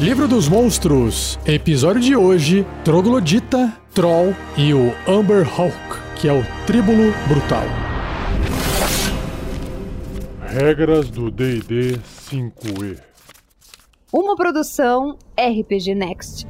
Livro 0.00 0.28
dos 0.28 0.48
Monstros, 0.48 1.40
episódio 1.44 2.00
de 2.00 2.14
hoje: 2.14 2.64
Troglodita, 2.84 3.76
Troll 3.92 4.32
e 4.56 4.72
o 4.72 4.94
Amber 5.08 5.44
Hawk, 5.44 5.74
que 6.20 6.28
é 6.28 6.32
o 6.32 6.44
Tríbulo 6.68 7.12
Brutal. 7.26 7.64
Regras 10.40 11.10
do 11.10 11.32
DD 11.32 11.98
5E. 12.30 13.00
Uma 14.12 14.36
produção 14.36 15.18
RPG 15.36 15.96
Next. 15.96 16.46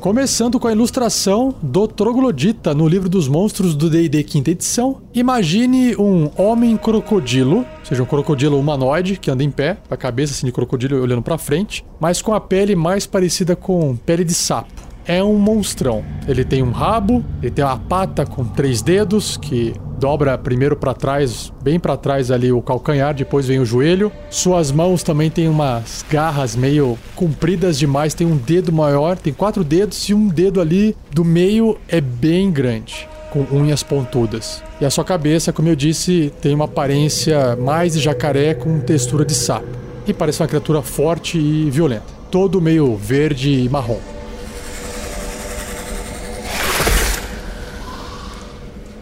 Começando 0.00 0.60
com 0.60 0.68
a 0.68 0.72
ilustração 0.72 1.52
do 1.60 1.88
Troglodita 1.88 2.72
no 2.72 2.86
livro 2.86 3.08
dos 3.08 3.26
monstros 3.26 3.74
do 3.74 3.90
D&D 3.90 4.22
quinta 4.22 4.52
edição. 4.52 5.02
Imagine 5.12 5.96
um 5.96 6.30
homem 6.36 6.76
crocodilo, 6.76 7.58
ou 7.58 7.66
seja, 7.82 8.04
um 8.04 8.06
crocodilo 8.06 8.60
humanoide 8.60 9.16
que 9.16 9.28
anda 9.28 9.42
em 9.42 9.50
pé, 9.50 9.76
com 9.88 9.92
a 9.92 9.96
cabeça 9.96 10.34
assim 10.34 10.46
de 10.46 10.52
crocodilo 10.52 11.02
olhando 11.02 11.20
para 11.20 11.36
frente, 11.36 11.84
mas 11.98 12.22
com 12.22 12.32
a 12.32 12.40
pele 12.40 12.76
mais 12.76 13.06
parecida 13.06 13.56
com 13.56 13.96
pele 13.96 14.22
de 14.22 14.34
sapo. 14.34 14.70
É 15.04 15.22
um 15.22 15.36
monstrão. 15.36 16.04
Ele 16.28 16.44
tem 16.44 16.62
um 16.62 16.70
rabo, 16.70 17.24
ele 17.42 17.50
tem 17.50 17.64
uma 17.64 17.78
pata 17.78 18.24
com 18.24 18.44
três 18.44 18.80
dedos 18.80 19.36
que 19.36 19.74
dobra 19.98 20.38
primeiro 20.38 20.76
para 20.76 20.94
trás, 20.94 21.52
bem 21.62 21.78
para 21.78 21.96
trás 21.96 22.30
ali 22.30 22.52
o 22.52 22.62
calcanhar, 22.62 23.14
depois 23.14 23.46
vem 23.46 23.58
o 23.58 23.64
joelho. 23.66 24.10
Suas 24.30 24.70
mãos 24.70 25.02
também 25.02 25.28
têm 25.28 25.48
umas 25.48 26.04
garras 26.08 26.54
meio 26.54 26.96
compridas 27.14 27.78
demais, 27.78 28.14
tem 28.14 28.26
um 28.26 28.36
dedo 28.36 28.72
maior, 28.72 29.16
tem 29.16 29.32
quatro 29.32 29.64
dedos 29.64 30.08
e 30.08 30.14
um 30.14 30.28
dedo 30.28 30.60
ali 30.60 30.96
do 31.10 31.24
meio 31.24 31.76
é 31.88 32.00
bem 32.00 32.50
grande. 32.50 33.08
Com 33.30 33.44
unhas 33.52 33.82
pontudas. 33.82 34.62
E 34.80 34.86
a 34.86 34.90
sua 34.90 35.04
cabeça, 35.04 35.52
como 35.52 35.68
eu 35.68 35.76
disse, 35.76 36.32
tem 36.40 36.54
uma 36.54 36.64
aparência 36.64 37.56
mais 37.56 37.92
de 37.92 38.00
jacaré 38.00 38.54
com 38.54 38.80
textura 38.80 39.22
de 39.22 39.34
sapo. 39.34 39.68
E 40.06 40.14
parece 40.14 40.40
uma 40.40 40.48
criatura 40.48 40.80
forte 40.80 41.36
e 41.36 41.68
violenta. 41.70 42.06
Todo 42.30 42.58
meio 42.58 42.96
verde 42.96 43.50
e 43.50 43.68
marrom. 43.68 43.98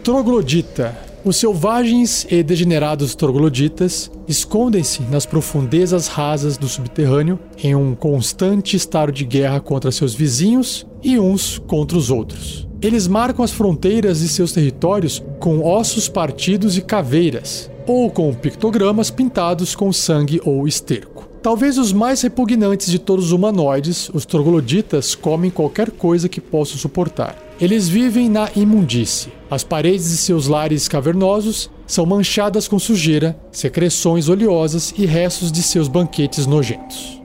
Troglodita. 0.07 0.97
Os 1.25 1.35
selvagens 1.35 2.25
e 2.31 2.41
degenerados 2.41 3.13
trogloditas 3.13 4.09
escondem-se 4.25 5.01
nas 5.01 5.25
profundezas 5.25 6.07
rasas 6.07 6.55
do 6.55 6.65
subterrâneo 6.65 7.37
em 7.61 7.75
um 7.75 7.93
constante 7.93 8.77
estado 8.77 9.11
de 9.11 9.25
guerra 9.25 9.59
contra 9.59 9.91
seus 9.91 10.15
vizinhos 10.15 10.87
e 11.03 11.19
uns 11.19 11.57
contra 11.57 11.97
os 11.97 12.09
outros. 12.09 12.65
Eles 12.81 13.05
marcam 13.05 13.43
as 13.43 13.51
fronteiras 13.51 14.21
de 14.21 14.29
seus 14.29 14.53
territórios 14.53 15.21
com 15.41 15.61
ossos 15.61 16.07
partidos 16.07 16.77
e 16.77 16.81
caveiras, 16.81 17.69
ou 17.85 18.09
com 18.09 18.33
pictogramas 18.33 19.11
pintados 19.11 19.75
com 19.75 19.91
sangue 19.91 20.39
ou 20.45 20.65
esterco. 20.69 21.27
Talvez 21.47 21.77
os 21.77 21.93
mais 21.93 22.21
repugnantes 22.21 22.91
de 22.91 22.99
todos 22.99 23.27
os 23.27 23.31
humanoides, 23.31 24.09
os 24.13 24.25
trogloditas 24.25 25.15
comem 25.15 25.49
qualquer 25.49 25.91
coisa 25.91 26.27
que 26.27 26.41
possam 26.41 26.75
suportar. 26.77 27.37
Eles 27.57 27.87
vivem 27.87 28.27
na 28.27 28.49
imundície. 28.53 29.31
As 29.49 29.63
paredes 29.63 30.09
de 30.09 30.17
seus 30.17 30.47
lares 30.47 30.89
cavernosos 30.89 31.69
são 31.85 32.05
manchadas 32.05 32.67
com 32.67 32.77
sujeira, 32.77 33.39
secreções 33.49 34.27
oleosas 34.27 34.93
e 34.97 35.05
restos 35.05 35.49
de 35.49 35.63
seus 35.63 35.87
banquetes 35.87 36.45
nojentos. 36.45 37.21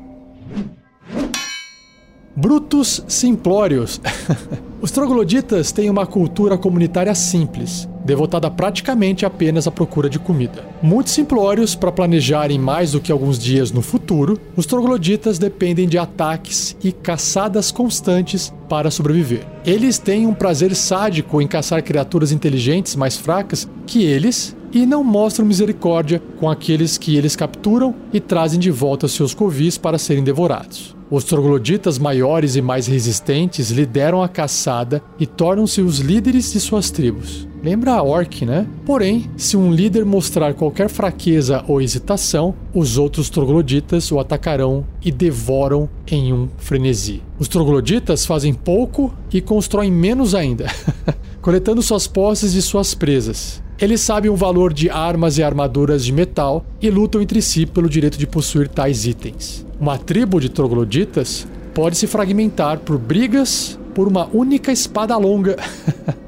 Brutos 2.37 3.03
simplórios. 3.09 4.01
Os 4.81 4.93
trogloditas 4.93 5.73
têm 5.73 5.91
uma 5.91 6.07
cultura 6.07 6.57
comunitária 6.57 7.15
simples, 7.17 7.89
devotada 8.05 8.51
praticamente 8.51 9.25
apenas 9.25 9.67
à 9.67 9.71
procura 9.71 10.09
de 10.09 10.19
comida. 10.19 10.65
Muito 10.83 11.11
simplórios 11.11 11.75
para 11.75 11.93
planejarem 11.93 12.59
mais 12.59 12.93
do 12.93 13.01
que 13.01 13.13
alguns 13.13 13.39
dias 13.39 13.73
no 13.73 13.83
futuro, 13.83 14.39
os 14.57 14.67
trogloditas 14.67 15.39
dependem 15.39 15.89
de 15.89 15.99
ataques 15.99 16.77
e 16.83 16.93
caçadas 16.93 17.71
constantes 17.71 18.53
para 18.69 18.91
sobreviver. 18.91 19.47
Eles 19.65 19.99
têm 19.99 20.27
um 20.27 20.35
prazer 20.35 20.75
sádico 20.75 21.41
em 21.41 21.47
caçar 21.47 21.83
criaturas 21.83 22.33
inteligentes 22.33 22.97
mais 22.97 23.17
fracas 23.17 23.69
que 23.87 24.05
eles 24.05 24.57
e 24.73 24.87
não 24.87 25.05
mostram 25.05 25.47
misericórdia 25.47 26.21
com 26.41 26.49
aqueles 26.49 26.97
que 26.97 27.17
eles 27.17 27.37
capturam 27.37 27.95
e 28.13 28.19
trazem 28.19 28.59
de 28.59 28.71
volta 28.71 29.07
seus 29.07 29.35
covis 29.35 29.77
para 29.77 29.99
serem 29.99 30.25
devorados. 30.25 30.97
Os 31.11 31.25
trogloditas 31.25 31.99
maiores 31.99 32.57
e 32.57 32.63
mais 32.63 32.87
resistentes 32.87 33.71
lideram 33.71 34.23
a 34.23 34.29
caçada 34.29 35.03
e 35.19 35.27
tornam-se 35.27 35.83
os 35.83 35.99
líderes 35.99 36.51
de 36.53 36.59
suas 36.59 36.91
tribos. 36.91 37.47
Lembra 37.63 37.93
a 37.93 38.03
orc, 38.03 38.45
né? 38.45 38.67
Porém, 38.85 39.31
se 39.37 39.57
um 39.57 39.73
líder 39.73 40.05
mostrar 40.05 40.53
qualquer 40.53 40.89
fraqueza 40.89 41.65
ou 41.69 41.81
hesitação, 41.81 42.57
os 42.75 42.99
outros 42.99 43.31
trogloditas 43.31 44.11
o 44.11 44.19
atacarão 44.19 44.85
e 45.01 45.13
devoram 45.13 45.89
em 46.11 46.33
um 46.33 46.49
frenesi. 46.57 47.23
Os 47.39 47.47
trogloditas 47.47 48.27
fazem 48.27 48.53
pouco 48.53 49.15
e 49.33 49.41
constroem 49.41 49.93
menos 49.93 50.35
ainda, 50.35 50.67
coletando 51.41 51.81
suas 51.83 52.09
posses 52.09 52.53
de 52.53 52.61
suas 52.61 52.95
presas. 52.95 53.63
Eles 53.79 54.01
sabem 54.01 54.29
o 54.29 54.37
valor 54.37 54.73
de 54.73 54.91
armas 54.91 55.39
e 55.39 55.43
armaduras 55.43 56.05
de 56.05 56.13
metal 56.13 56.65
e 56.81 56.91
lutam 56.91 57.23
entre 57.23 57.41
si 57.41 57.65
pelo 57.65 57.89
direito 57.89 58.19
de 58.19 58.27
possuir 58.27 58.67
tais 58.69 59.07
itens. 59.07 59.65
Uma 59.79 59.99
tribo 59.99 60.41
de 60.41 60.49
trogloditas 60.49 61.47
pode 61.73 61.97
se 61.97 62.09
fragmentar 62.09 62.81
por 62.81 62.99
brigas 62.99 63.79
por 63.95 64.09
uma 64.09 64.29
única 64.33 64.73
espada 64.73 65.17
longa. 65.17 65.57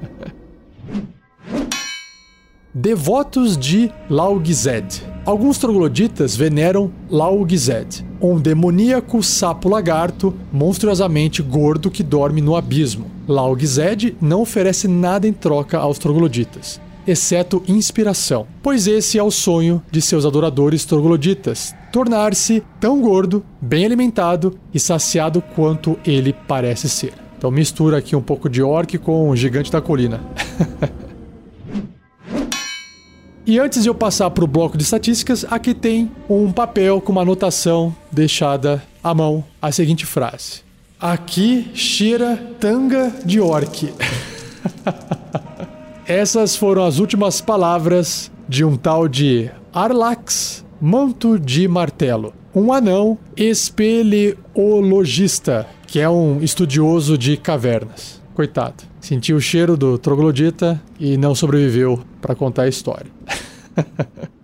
Devotos 2.76 3.56
de 3.56 3.88
Laugzed. 4.10 5.04
Alguns 5.24 5.58
trogloditas 5.58 6.34
veneram 6.34 6.90
Laugzed, 7.08 8.04
um 8.20 8.36
demoníaco 8.36 9.22
sapo-lagarto 9.22 10.34
monstruosamente 10.52 11.40
gordo 11.40 11.88
que 11.88 12.02
dorme 12.02 12.40
no 12.40 12.56
abismo. 12.56 13.08
Laugzed 13.28 14.16
não 14.20 14.40
oferece 14.40 14.88
nada 14.88 15.24
em 15.28 15.32
troca 15.32 15.78
aos 15.78 16.00
trogloditas, 16.00 16.80
exceto 17.06 17.62
inspiração, 17.68 18.44
pois 18.60 18.88
esse 18.88 19.20
é 19.20 19.22
o 19.22 19.30
sonho 19.30 19.80
de 19.88 20.02
seus 20.02 20.26
adoradores 20.26 20.84
trogloditas, 20.84 21.72
tornar-se 21.92 22.60
tão 22.80 23.00
gordo, 23.00 23.44
bem 23.60 23.84
alimentado 23.84 24.58
e 24.74 24.80
saciado 24.80 25.41
quanto 25.54 25.96
ele 26.04 26.34
parece 26.48 26.88
ser. 26.88 27.12
Então 27.38 27.52
mistura 27.52 27.98
aqui 27.98 28.16
um 28.16 28.22
pouco 28.22 28.48
de 28.48 28.64
orc 28.64 28.98
com 28.98 29.30
o 29.30 29.36
gigante 29.36 29.70
da 29.70 29.80
colina. 29.80 30.20
e 33.47 33.59
antes 33.59 33.82
de 33.82 33.88
eu 33.88 33.94
passar 33.94 34.31
para 34.31 34.44
o 34.44 34.47
bloco 34.47 34.78
de 34.78 34.84
estatísticas, 34.84 35.44
aqui 35.50 35.75
tem 35.75 36.10
um 36.28 36.50
papel 36.50 37.00
com 37.00 37.12
uma 37.12 37.22
anotação 37.22 37.94
deixada 38.10 38.82
à 39.03 39.15
mão, 39.15 39.44
a 39.60 39.71
seguinte 39.71 40.06
frase: 40.06 40.62
Aqui 40.99 41.71
cheira 41.75 42.37
tanga 42.59 43.12
de 43.25 43.41
orc. 43.41 43.93
Essas 46.06 46.56
foram 46.56 46.84
as 46.84 46.99
últimas 46.99 47.41
palavras 47.41 48.31
de 48.49 48.65
um 48.65 48.77
tal 48.77 49.09
de 49.09 49.50
Arlax 49.72 50.65
Manto 50.81 51.38
de 51.38 51.69
Martelo, 51.69 52.33
um 52.54 52.72
anão 52.72 53.19
espeleologista, 53.37 55.66
que 55.87 56.00
é 56.00 56.09
um 56.09 56.41
estudioso 56.41 57.19
de 57.19 57.37
cavernas. 57.37 58.22
Coitado. 58.34 58.94
Sentiu 59.04 59.37
o 59.37 59.41
cheiro 59.41 59.76
do 59.76 59.98
troglodita 59.98 60.81
e 60.98 61.19
não 61.19 61.34
sobreviveu 61.34 62.03
para 62.22 62.34
contar 62.34 62.62
a 62.62 62.69
história. 62.69 63.10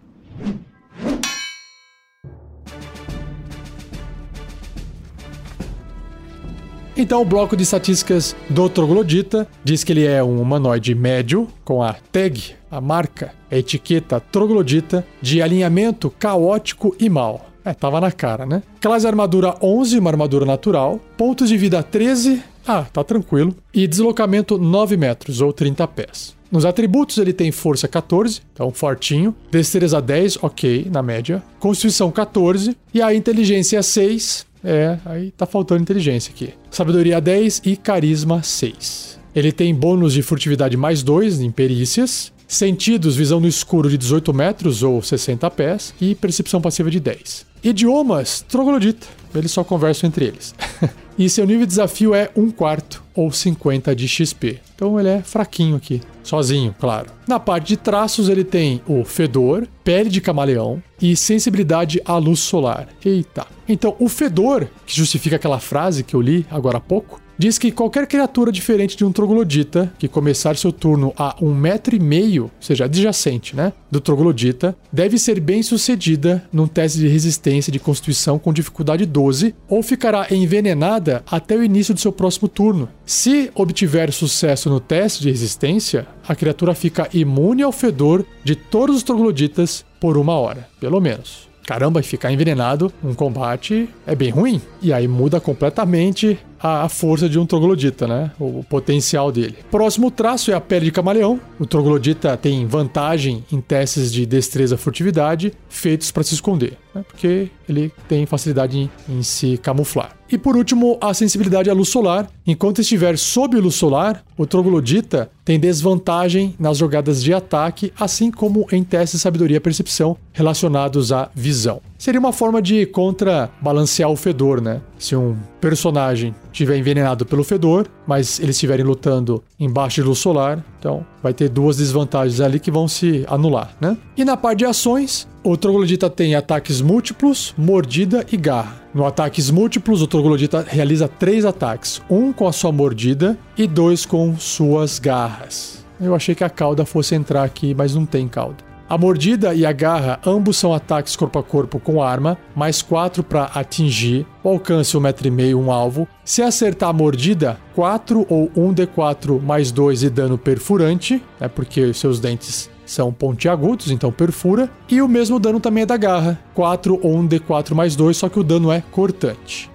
Então, 6.97 7.23
o 7.23 7.25
bloco 7.25 7.57
de 7.57 7.63
estatísticas 7.63 8.37
do 8.51 8.69
Troglodita 8.69 9.49
diz 9.65 9.83
que 9.83 9.91
ele 9.93 10.05
é 10.05 10.23
um 10.23 10.39
humanoide 10.39 10.95
médio, 10.95 11.49
com 11.65 11.83
a 11.83 11.95
tag, 11.95 12.55
a 12.71 12.79
marca, 12.79 13.33
a 13.51 13.57
etiqueta 13.57 14.21
Troglodita, 14.21 15.07
de 15.23 15.41
alinhamento 15.41 16.11
caótico 16.11 16.95
e 17.01 17.09
mal. 17.09 17.47
É, 17.65 17.73
tava 17.73 18.03
na 18.03 18.13
cara, 18.13 18.45
né? 18.45 18.63
Classe 18.81 19.07
armadura 19.07 19.55
11, 19.63 19.99
uma 19.99 20.11
armadura 20.11 20.45
natural. 20.45 21.01
Pontos 21.17 21.49
de 21.49 21.57
vida 21.57 21.83
13. 21.83 22.43
Ah, 22.67 22.85
tá 22.85 23.03
tranquilo. 23.03 23.55
E 23.73 23.87
deslocamento 23.87 24.59
9 24.59 24.97
metros, 24.97 25.41
ou 25.41 25.53
30 25.53 25.87
pés. 25.89 26.37
Nos 26.51 26.65
atributos 26.65 27.17
ele 27.19 27.33
tem 27.33 27.53
força 27.53 27.87
14, 27.87 28.43
então 28.53 28.73
fortinho. 28.73 29.35
Destreza 29.51 30.01
10, 30.01 30.39
ok, 30.43 30.89
na 30.91 31.03
média. 31.03 31.43
Constituição 31.61 32.11
14. 32.11 32.77
E 32.93 33.01
a 33.01 33.15
inteligência 33.15 33.83
6, 33.83 34.47
é, 34.65 34.99
aí 35.05 35.31
tá 35.31 35.47
faltando 35.47 35.83
inteligência 35.83 36.33
aqui. 36.35 36.53
Sabedoria 36.71 37.21
10 37.21 37.63
e 37.65 37.77
carisma 37.77 38.43
6. 38.43 39.21
Ele 39.35 39.53
tem 39.53 39.73
bônus 39.73 40.13
de 40.13 40.23
furtividade 40.23 40.77
mais 40.77 41.05
2 41.05 41.41
em 41.41 41.53
perícias, 41.53 42.33
Sentidos, 42.51 43.15
visão 43.15 43.39
no 43.39 43.47
escuro 43.47 43.89
de 43.89 43.97
18 43.97 44.35
metros 44.35 44.83
ou 44.83 45.01
60 45.01 45.49
pés 45.53 45.95
e 46.01 46.17
percepção 46.17 46.61
passiva 46.61 46.91
de 46.91 46.99
10. 46.99 47.47
Idiomas, 47.63 48.45
troglodita. 48.49 49.07
Eles 49.33 49.53
só 49.53 49.63
conversam 49.63 50.09
entre 50.09 50.25
eles. 50.25 50.53
e 51.17 51.31
seu 51.31 51.47
nível 51.47 51.61
de 51.61 51.69
desafio 51.69 52.13
é 52.13 52.29
1 52.35 52.51
quarto 52.51 53.05
ou 53.15 53.31
50 53.31 53.95
de 53.95 54.09
XP. 54.09 54.59
Então 54.75 54.99
ele 54.99 55.11
é 55.11 55.23
fraquinho 55.23 55.77
aqui, 55.77 56.01
sozinho, 56.25 56.75
claro. 56.77 57.11
Na 57.29 57.39
parte 57.39 57.69
de 57.69 57.77
traços 57.77 58.29
ele 58.29 58.43
tem 58.43 58.83
o 58.85 59.05
fedor, 59.05 59.69
pele 59.85 60.11
de 60.11 60.21
camaleão 60.21 60.83
e 61.01 61.15
sensibilidade 61.15 62.03
à 62.05 62.17
luz 62.17 62.41
solar. 62.41 62.89
Eita. 63.05 63.47
Então 63.69 63.95
o 64.01 64.09
fedor, 64.09 64.67
que 64.85 64.97
justifica 64.97 65.37
aquela 65.37 65.61
frase 65.61 66.03
que 66.03 66.17
eu 66.17 66.21
li 66.21 66.45
agora 66.51 66.79
há 66.79 66.81
pouco, 66.81 67.20
diz 67.41 67.57
que 67.57 67.73
qualquer 67.73 68.07
criatura 68.07 68.53
diferente 68.53 68.95
de 68.95 69.03
um 69.03 69.11
troglodita 69.11 69.91
que 69.99 70.07
começar 70.07 70.59
seu 70.59 70.71
turno 70.71 71.11
a 71.17 71.35
um 71.41 71.55
metro 71.55 71.97
e 71.97 71.99
meio, 71.99 72.45
ou 72.45 72.51
seja, 72.61 72.85
adjacente, 72.85 73.57
né, 73.57 73.73
do 73.91 73.99
troglodita, 73.99 74.77
deve 74.93 75.19
ser 75.19 75.41
bem 75.41 75.63
sucedida 75.63 76.45
num 76.53 76.67
teste 76.67 76.99
de 76.99 77.09
resistência 77.09 77.73
de 77.73 77.79
constituição 77.79 78.39
com 78.39 78.53
dificuldade 78.53 79.07
12 79.07 79.55
ou 79.67 79.83
ficará 79.83 80.27
envenenada 80.31 81.25
até 81.31 81.57
o 81.57 81.65
início 81.65 81.95
do 81.95 82.01
seu 82.01 82.13
próximo 82.13 82.47
turno. 82.47 82.91
Se 83.07 83.51
obtiver 83.55 84.13
sucesso 84.13 84.69
no 84.69 84.79
teste 84.79 85.23
de 85.23 85.31
resistência, 85.31 86.07
a 86.29 86.35
criatura 86.35 86.75
fica 86.75 87.09
imune 87.11 87.63
ao 87.63 87.73
fedor 87.73 88.23
de 88.45 88.55
todos 88.55 88.97
os 88.97 89.03
trogloditas 89.03 89.83
por 89.99 90.19
uma 90.19 90.35
hora, 90.35 90.69
pelo 90.79 91.01
menos. 91.01 91.49
Caramba, 91.71 92.03
ficar 92.03 92.33
envenenado 92.33 92.93
num 93.03 93.15
combate 93.15 93.89
é 94.05 94.15
bem 94.15 94.31
ruim. 94.31 94.61
E 94.83 94.93
aí 94.93 95.07
muda 95.07 95.41
completamente 95.41 96.37
a, 96.63 96.89
força 96.89 97.29
de 97.29 97.39
um 97.39 97.47
troglodita, 97.47 98.07
né? 98.07 98.31
O 98.39 98.63
potencial 98.63 99.33
dele. 99.33 99.57
Próximo 99.71 100.11
traço 100.11 100.51
é 100.51 100.55
a 100.55 100.61
pele 100.61 100.87
de 100.87 100.93
camaleão. 100.93 101.41
O 101.59 101.67
troglodita 101.67 102.37
tem 102.37 102.67
vantagem 102.67 103.45
em 103.51 103.61
testes 103.61 104.13
de 104.13 104.27
destreza 104.27 104.77
furtividade 104.77 105.53
feitos 105.69 106.11
para 106.11 106.23
se 106.23 106.35
esconder, 106.35 106.77
né? 106.95 107.03
porque 107.07 107.49
ele 107.69 107.93
tem 108.09 108.27
facilidade 108.27 108.79
em, 108.79 108.91
em 109.09 109.23
se 109.23 109.57
camuflar. 109.59 110.17
E 110.31 110.39
por 110.39 110.57
último, 110.57 110.97
a 111.01 111.13
sensibilidade 111.13 111.71
à 111.71 111.73
luz 111.73 111.89
solar. 111.89 112.29
Enquanto 112.47 112.81
estiver 112.81 113.19
sob 113.19 113.57
luz 113.57 113.75
solar, 113.75 114.23
o 114.37 114.47
troglodita 114.47 115.31
tem 115.45 115.59
desvantagem 115.59 116.55
nas 116.59 116.79
jogadas 116.79 117.23
de 117.23 117.33
ataque, 117.35 117.93
assim 117.99 118.31
como 118.31 118.67
em 118.71 118.85
testes 118.85 119.19
de 119.19 119.23
sabedoria 119.23 119.57
e 119.57 119.61
percepção 119.61 120.17
relacionados 120.33 121.13
à 121.13 121.31
visão. 121.35 121.81
Seria 122.01 122.19
uma 122.19 122.33
forma 122.33 122.63
de 122.63 122.87
contrabalancear 122.87 124.09
o 124.09 124.17
fedor, 124.17 124.59
né? 124.59 124.81
Se 124.99 125.15
um 125.15 125.37
personagem 125.61 126.35
tiver 126.51 126.79
envenenado 126.79 127.27
pelo 127.27 127.45
fedor, 127.45 127.87
mas 128.07 128.41
eles 128.41 128.57
estiverem 128.57 128.87
lutando 128.87 129.45
embaixo 129.61 129.97
de 129.97 130.09
luz 130.09 130.19
solar, 130.19 130.65
então 130.79 131.05
vai 131.23 131.35
ter 131.35 131.51
duas 131.51 131.77
desvantagens 131.77 132.41
ali 132.41 132.59
que 132.59 132.71
vão 132.71 132.89
se 132.89 133.23
anular, 133.29 133.77
né? 133.79 133.99
E 134.17 134.25
na 134.25 134.35
parte 134.35 134.61
de 134.61 134.65
ações, 134.65 135.29
o 135.45 135.59
troglodita 135.59 136.09
tem 136.09 136.35
ataques 136.35 136.81
múltiplos, 136.81 137.53
mordida 137.59 138.25
e 138.33 138.37
garra. 138.39 138.81
No 138.95 139.05
ataques 139.05 139.51
múltiplos, 139.51 140.01
o 140.01 140.07
troglodita 140.07 140.65
realiza 140.67 141.07
três 141.07 141.45
ataques: 141.45 142.01
um 142.09 142.33
com 142.33 142.49
a 142.49 142.53
sua 142.53 142.73
mordida 142.73 143.39
e 143.59 143.67
dois 143.67 144.07
com 144.07 144.39
suas 144.39 144.99
garras. 144.99 145.85
Eu 146.01 146.15
achei 146.15 146.35
que 146.35 146.45
a 146.45 146.49
cauda 146.49 146.87
fosse 146.87 147.15
entrar 147.15 147.45
aqui, 147.45 147.75
mas 147.75 147.95
não 147.95 148.07
tem 148.07 148.27
cauda. 148.27 148.70
A 148.91 148.99
mordida 148.99 149.55
e 149.55 149.65
a 149.65 149.71
garra 149.71 150.19
ambos 150.27 150.57
são 150.57 150.75
ataques 150.75 151.15
corpo 151.15 151.39
a 151.39 151.45
corpo 151.45 151.79
com 151.79 152.03
arma, 152.03 152.37
mais 152.57 152.83
4 152.83 153.23
para 153.23 153.45
atingir, 153.45 154.27
o 154.43 154.49
alcance 154.49 154.97
1,5m 154.97 155.55
um 155.55 155.71
alvo. 155.71 156.09
Se 156.25 156.43
acertar 156.43 156.89
a 156.89 156.93
mordida, 156.93 157.57
4 157.77 158.27
ou 158.29 158.51
1d4 158.51 159.41
mais 159.41 159.71
2 159.71 160.01
de 160.01 160.11
dano 160.11 160.37
perfurante, 160.37 161.23
é 161.39 161.47
porque 161.47 161.95
seus 161.95 162.19
dentes 162.19 162.69
são 162.85 163.13
pontiagudos, 163.13 163.93
então 163.93 164.11
perfura. 164.11 164.69
E 164.89 165.01
o 165.01 165.07
mesmo 165.07 165.39
dano 165.39 165.61
também 165.61 165.85
é 165.85 165.87
da 165.87 165.97
garra, 165.97 166.41
4 166.53 166.99
ou 167.01 167.17
1d4 167.23 167.75
mais 167.77 167.95
2, 167.95 168.17
só 168.17 168.29
que 168.29 168.41
o 168.41 168.45
dano 168.45 168.73
é 168.73 168.83
cortante. 168.91 169.71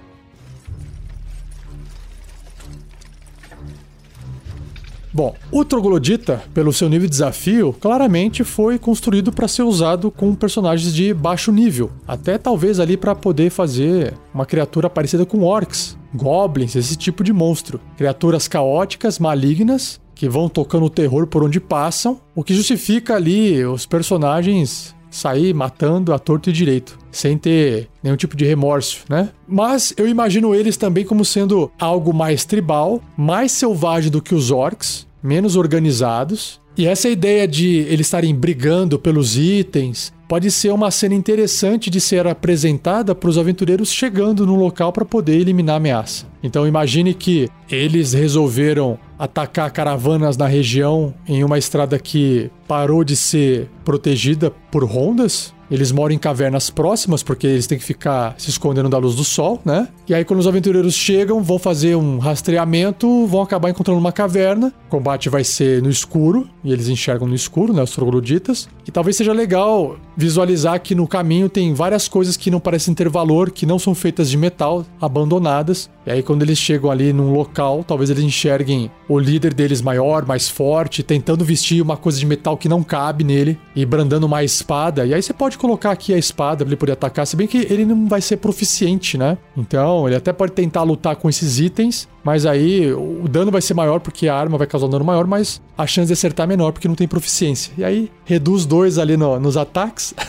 Bom, 5.16 5.34
o 5.50 5.64
Troglodita, 5.64 6.42
pelo 6.52 6.74
seu 6.74 6.90
nível 6.90 7.06
de 7.06 7.12
desafio, 7.12 7.72
claramente 7.80 8.44
foi 8.44 8.78
construído 8.78 9.32
para 9.32 9.48
ser 9.48 9.62
usado 9.62 10.10
com 10.10 10.34
personagens 10.34 10.92
de 10.94 11.14
baixo 11.14 11.50
nível, 11.50 11.90
até 12.06 12.36
talvez 12.36 12.78
ali 12.78 12.98
para 12.98 13.14
poder 13.14 13.48
fazer 13.48 14.12
uma 14.34 14.44
criatura 14.44 14.90
parecida 14.90 15.24
com 15.24 15.42
orcs, 15.42 15.96
goblins, 16.14 16.76
esse 16.76 16.96
tipo 16.96 17.24
de 17.24 17.32
monstro. 17.32 17.80
Criaturas 17.96 18.46
caóticas, 18.46 19.18
malignas, 19.18 19.98
que 20.14 20.28
vão 20.28 20.50
tocando 20.50 20.84
o 20.84 20.90
terror 20.90 21.26
por 21.26 21.42
onde 21.42 21.60
passam, 21.60 22.20
o 22.34 22.44
que 22.44 22.52
justifica 22.52 23.16
ali 23.16 23.64
os 23.64 23.86
personagens 23.86 24.94
sair 25.10 25.54
matando 25.54 26.12
a 26.12 26.18
torto 26.18 26.50
e 26.50 26.52
direito, 26.52 26.98
sem 27.10 27.38
ter 27.38 27.88
nenhum 28.02 28.16
tipo 28.16 28.36
de 28.36 28.44
remorso, 28.44 29.04
né? 29.08 29.30
Mas 29.48 29.94
eu 29.96 30.06
imagino 30.06 30.54
eles 30.54 30.76
também 30.76 31.04
como 31.04 31.24
sendo 31.24 31.70
algo 31.78 32.12
mais 32.12 32.44
tribal, 32.44 33.00
mais 33.16 33.52
selvagem 33.52 34.10
do 34.10 34.20
que 34.20 34.34
os 34.34 34.50
orcs, 34.50 35.05
menos 35.22 35.56
organizados. 35.56 36.60
E 36.76 36.86
essa 36.86 37.08
ideia 37.08 37.48
de 37.48 37.78
eles 37.88 38.06
estarem 38.06 38.34
brigando 38.34 38.98
pelos 38.98 39.36
itens 39.38 40.12
pode 40.28 40.50
ser 40.50 40.72
uma 40.72 40.90
cena 40.90 41.14
interessante 41.14 41.88
de 41.88 42.00
ser 42.00 42.26
apresentada 42.26 43.14
para 43.14 43.30
os 43.30 43.38
aventureiros 43.38 43.90
chegando 43.90 44.46
no 44.46 44.56
local 44.56 44.92
para 44.92 45.04
poder 45.04 45.40
eliminar 45.40 45.74
a 45.74 45.76
ameaça. 45.76 46.26
Então 46.42 46.66
imagine 46.66 47.14
que 47.14 47.48
eles 47.70 48.12
resolveram 48.12 48.98
atacar 49.18 49.70
caravanas 49.70 50.36
na 50.36 50.46
região 50.46 51.14
em 51.26 51.42
uma 51.42 51.58
estrada 51.58 51.98
que 51.98 52.50
parou 52.68 53.02
de 53.04 53.16
ser 53.16 53.70
protegida 53.84 54.50
por 54.70 54.84
rondas 54.84 55.54
eles 55.70 55.92
moram 55.92 56.14
em 56.14 56.18
cavernas 56.18 56.70
próximas, 56.70 57.22
porque 57.22 57.46
eles 57.46 57.66
têm 57.66 57.78
que 57.78 57.84
ficar 57.84 58.34
se 58.38 58.50
escondendo 58.50 58.88
da 58.88 58.98
luz 58.98 59.14
do 59.14 59.24
sol, 59.24 59.60
né? 59.64 59.88
E 60.08 60.14
aí, 60.14 60.24
quando 60.24 60.40
os 60.40 60.46
aventureiros 60.46 60.94
chegam, 60.94 61.42
vão 61.42 61.58
fazer 61.58 61.96
um 61.96 62.18
rastreamento, 62.18 63.26
vão 63.26 63.42
acabar 63.42 63.70
encontrando 63.70 63.98
uma 63.98 64.12
caverna. 64.12 64.72
O 64.86 64.90
combate 64.90 65.28
vai 65.28 65.44
ser 65.44 65.82
no 65.82 65.90
escuro, 65.90 66.48
e 66.62 66.72
eles 66.72 66.88
enxergam 66.88 67.26
no 67.26 67.34
escuro, 67.34 67.72
né? 67.72 67.82
Os 67.82 67.90
trogloditas. 67.90 68.68
E 68.86 68.90
talvez 68.90 69.16
seja 69.16 69.32
legal 69.32 69.96
visualizar 70.16 70.80
que 70.80 70.94
no 70.94 71.06
caminho 71.06 71.48
tem 71.48 71.74
várias 71.74 72.08
coisas 72.08 72.36
que 72.36 72.50
não 72.50 72.60
parecem 72.60 72.94
ter 72.94 73.08
valor, 73.08 73.50
que 73.50 73.66
não 73.66 73.78
são 73.78 73.94
feitas 73.94 74.30
de 74.30 74.36
metal, 74.36 74.84
abandonadas. 75.00 75.90
E 76.06 76.10
aí, 76.10 76.22
quando 76.22 76.42
eles 76.42 76.58
chegam 76.58 76.90
ali 76.90 77.12
num 77.12 77.32
local, 77.32 77.82
talvez 77.82 78.10
eles 78.10 78.22
enxerguem 78.22 78.90
o 79.08 79.18
líder 79.18 79.52
deles 79.52 79.82
maior, 79.82 80.24
mais 80.24 80.48
forte, 80.48 81.02
tentando 81.02 81.44
vestir 81.44 81.82
uma 81.82 81.96
coisa 81.96 82.18
de 82.18 82.26
metal 82.26 82.56
que 82.56 82.68
não 82.68 82.82
cabe 82.82 83.24
nele 83.24 83.58
e 83.74 83.84
brandando 83.84 84.26
uma 84.26 84.44
espada. 84.44 85.04
E 85.04 85.12
aí 85.12 85.22
você 85.22 85.32
pode 85.32 85.55
colocar 85.56 85.90
aqui 85.90 86.12
a 86.12 86.18
espada 86.18 86.64
pra 86.64 86.68
ele 86.68 86.76
poder 86.76 86.92
atacar, 86.92 87.26
se 87.26 87.36
bem 87.36 87.46
que 87.46 87.58
ele 87.58 87.84
não 87.84 88.06
vai 88.06 88.20
ser 88.20 88.36
proficiente, 88.38 89.16
né? 89.16 89.38
Então, 89.56 90.06
ele 90.06 90.16
até 90.16 90.32
pode 90.32 90.52
tentar 90.52 90.82
lutar 90.82 91.16
com 91.16 91.28
esses 91.28 91.58
itens, 91.58 92.08
mas 92.24 92.46
aí 92.46 92.92
o 92.92 93.26
dano 93.28 93.50
vai 93.50 93.62
ser 93.62 93.74
maior 93.74 94.00
porque 94.00 94.28
a 94.28 94.34
arma 94.34 94.58
vai 94.58 94.66
causar 94.66 94.86
um 94.86 94.90
dano 94.90 95.04
maior, 95.04 95.26
mas 95.26 95.60
a 95.76 95.86
chance 95.86 96.06
de 96.06 96.12
acertar 96.12 96.44
é 96.44 96.48
menor 96.48 96.72
porque 96.72 96.88
não 96.88 96.94
tem 96.94 97.08
proficiência. 97.08 97.72
E 97.76 97.84
aí 97.84 98.10
reduz 98.24 98.66
dois 98.66 98.98
ali 98.98 99.16
no, 99.16 99.38
nos 99.38 99.56
ataques. 99.56 100.14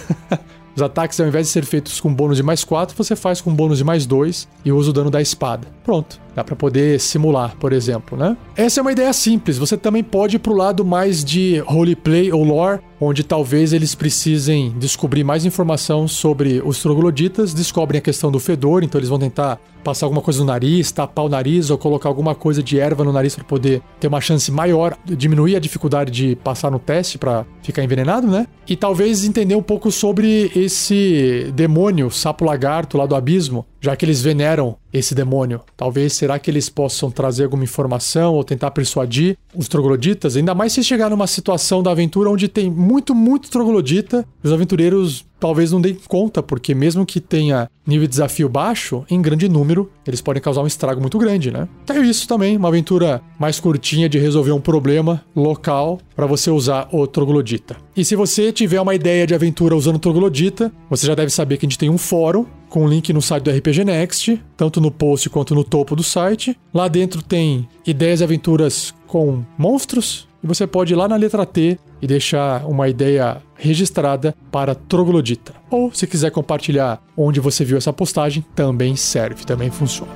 Os 0.76 0.82
ataques, 0.84 1.20
ao 1.20 1.26
invés 1.26 1.48
de 1.48 1.52
ser 1.52 1.66
feitos 1.66 2.00
com 2.00 2.14
bônus 2.14 2.38
de 2.38 2.44
mais 2.44 2.64
4, 2.64 2.96
você 2.96 3.16
faz 3.16 3.42
com 3.42 3.52
bônus 3.52 3.80
de 3.80 3.84
mais 3.84 4.06
2 4.06 4.48
e 4.64 4.72
usa 4.72 4.92
o 4.92 4.94
dano 4.94 5.10
da 5.10 5.20
espada. 5.20 5.68
Pronto. 5.84 6.22
Dá 6.38 6.44
para 6.44 6.56
poder 6.56 7.00
simular, 7.00 7.56
por 7.60 7.74
exemplo, 7.74 8.16
né? 8.16 8.38
Essa 8.56 8.80
é 8.80 8.82
uma 8.84 8.92
ideia 8.92 9.12
simples. 9.12 9.58
Você 9.58 9.76
também 9.76 10.04
pode 10.04 10.36
ir 10.36 10.40
pro 10.40 10.54
lado 10.54 10.86
mais 10.86 11.26
de 11.26 11.58
roleplay 11.66 12.32
ou 12.32 12.44
lore, 12.44 12.80
onde 13.02 13.24
talvez 13.24 13.74
eles 13.74 13.96
precisem 13.96 14.72
descobrir 14.78 15.24
mais 15.24 15.46
informação 15.46 16.08
sobre 16.08 16.62
os 16.64 16.80
trogloditas, 16.80 17.56
descobrem 17.56 17.98
a 17.98 18.02
questão 18.02 18.32
do 18.32 18.40
fedor, 18.40 18.84
então 18.84 19.00
eles 19.00 19.10
vão 19.10 19.18
tentar 19.18 19.60
passar 19.84 20.06
alguma 20.06 20.22
coisa 20.22 20.40
no 20.40 20.46
nariz, 20.46 20.92
tapar 20.92 21.26
o 21.26 21.30
nariz 21.30 21.70
ou 21.70 21.78
colocar 21.78 22.10
alguma 22.10 22.36
coisa 22.36 22.62
de 22.62 22.80
erva 22.80 23.04
no 23.04 23.14
nariz 23.14 23.36
para 23.36 23.46
poder 23.46 23.82
ter 24.00 24.08
uma 24.08 24.20
chance 24.20 24.52
maior, 24.52 24.98
diminuir 25.06 25.56
a 25.56 25.60
dificuldade 25.60 26.12
de 26.12 26.36
passar 26.36 26.70
no 26.70 26.78
teste 26.78 27.18
para 27.18 27.46
ficar 27.64 27.84
envenenado, 27.84 28.28
né? 28.28 28.48
E 28.68 28.76
talvez 28.76 29.24
entender 29.24 29.56
um 29.56 29.64
pouco 29.64 29.92
sobre 29.92 30.52
esse 30.56 31.52
demônio 31.56 32.12
sapo 32.12 32.44
lagarto 32.44 32.98
lá 32.98 33.06
do 33.06 33.16
abismo, 33.16 33.66
já 33.80 33.96
que 33.96 34.04
eles 34.04 34.22
veneram 34.22 34.76
esse 34.94 35.14
demônio. 35.14 35.62
Talvez 35.76 36.14
será 36.14 36.40
que 36.40 36.50
eles 36.50 36.70
possam 36.70 37.12
trazer 37.12 37.44
alguma 37.44 37.64
informação 37.64 38.34
ou 38.34 38.44
tentar 38.44 38.72
persuadir 38.72 39.38
os 39.56 39.68
trogloditas? 39.68 40.36
Ainda 40.36 40.56
mais 40.56 40.74
se 40.74 40.84
chegar 40.84 41.10
numa 41.10 41.28
situação 41.28 41.84
da 41.84 41.92
aventura 41.92 42.30
onde 42.30 42.48
tem 42.48 42.70
muito, 42.70 43.14
muito 43.14 43.50
troglodita, 43.50 44.26
os 44.44 44.52
aventureiros 44.52 45.26
talvez 45.40 45.72
não 45.72 45.80
deem 45.80 45.98
conta, 46.08 46.42
porque 46.42 46.74
mesmo 46.74 47.06
que 47.06 47.20
tenha 47.20 47.70
nível 47.86 48.08
de 48.08 48.12
desafio 48.12 48.50
baixo, 48.50 49.06
em 49.10 49.22
grande 49.22 49.48
número, 49.48 49.90
eles 50.06 50.20
podem 50.22 50.42
causar 50.42 50.62
um 50.62 50.68
estrago 50.68 51.00
muito 51.00 51.18
grande, 51.18 51.52
né? 51.52 51.68
Então 51.84 51.96
é 51.96 52.00
isso 52.02 52.28
também, 52.28 52.58
uma 52.58 52.68
aventura 52.68 53.22
mais 53.40 53.60
curtinha 53.60 54.10
de 54.10 54.18
resolver 54.18 54.52
um 54.52 54.60
problema 54.60 55.24
local 55.36 56.00
para 56.16 56.26
você 56.26 56.50
usar 56.50 56.90
o 56.92 57.06
troglodita. 57.06 57.78
E 57.96 58.04
se 58.04 58.16
você 58.16 58.52
tiver 58.52 58.82
uma 58.82 58.96
ideia 58.96 59.28
de 59.28 59.36
aventura 59.36 59.76
usando 59.76 60.00
troglodita, 60.00 60.72
você 60.90 61.06
já 61.06 61.16
deve 61.16 61.30
saber 61.30 61.58
que 61.58 61.66
a 61.66 61.70
gente 61.70 61.78
tem 61.78 61.90
um 61.90 61.98
fórum 61.98 62.46
com 62.78 62.84
um 62.84 62.88
link 62.88 63.12
no 63.12 63.24
site 63.24 63.42
do 63.42 63.50
RPG 63.50 63.84
Next, 63.84 64.40
tanto 64.56 64.80
no 64.80 64.92
post 64.92 65.32
quanto 65.32 65.56
no 65.56 65.64
topo 65.64 65.96
do 65.96 66.04
site. 66.04 66.56
Lá 66.72 66.88
dentro 66.88 67.24
tem 67.24 67.68
ideias 67.84 68.22
e 68.22 68.24
aventuras 68.24 68.94
com 69.08 69.44
monstros, 69.58 70.28
e 70.44 70.48
você 70.48 70.68
pode 70.68 70.94
ir 70.94 70.96
lá 70.96 71.08
na 71.08 71.16
letra 71.16 71.44
T 71.44 71.80
e 72.00 72.06
deixar 72.06 72.68
uma 72.68 72.88
ideia 72.88 73.42
registrada 73.56 74.36
para 74.52 74.76
Troglodita. 74.76 75.56
Ou 75.72 75.92
se 75.92 76.06
quiser 76.06 76.30
compartilhar 76.30 77.02
onde 77.18 77.40
você 77.40 77.66
viu 77.66 77.80
essa 77.80 77.92
postagem, 77.92 78.46
também 78.54 78.96
serve, 78.96 79.44
também 79.44 79.72
funciona. 79.72 80.12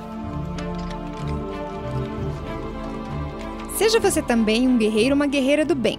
Seja 3.76 3.98
você 3.98 4.22
também 4.22 4.68
um 4.68 4.78
guerreiro 4.78 5.10
ou 5.10 5.16
uma 5.16 5.26
guerreira 5.26 5.64
do 5.64 5.74
bem. 5.74 5.98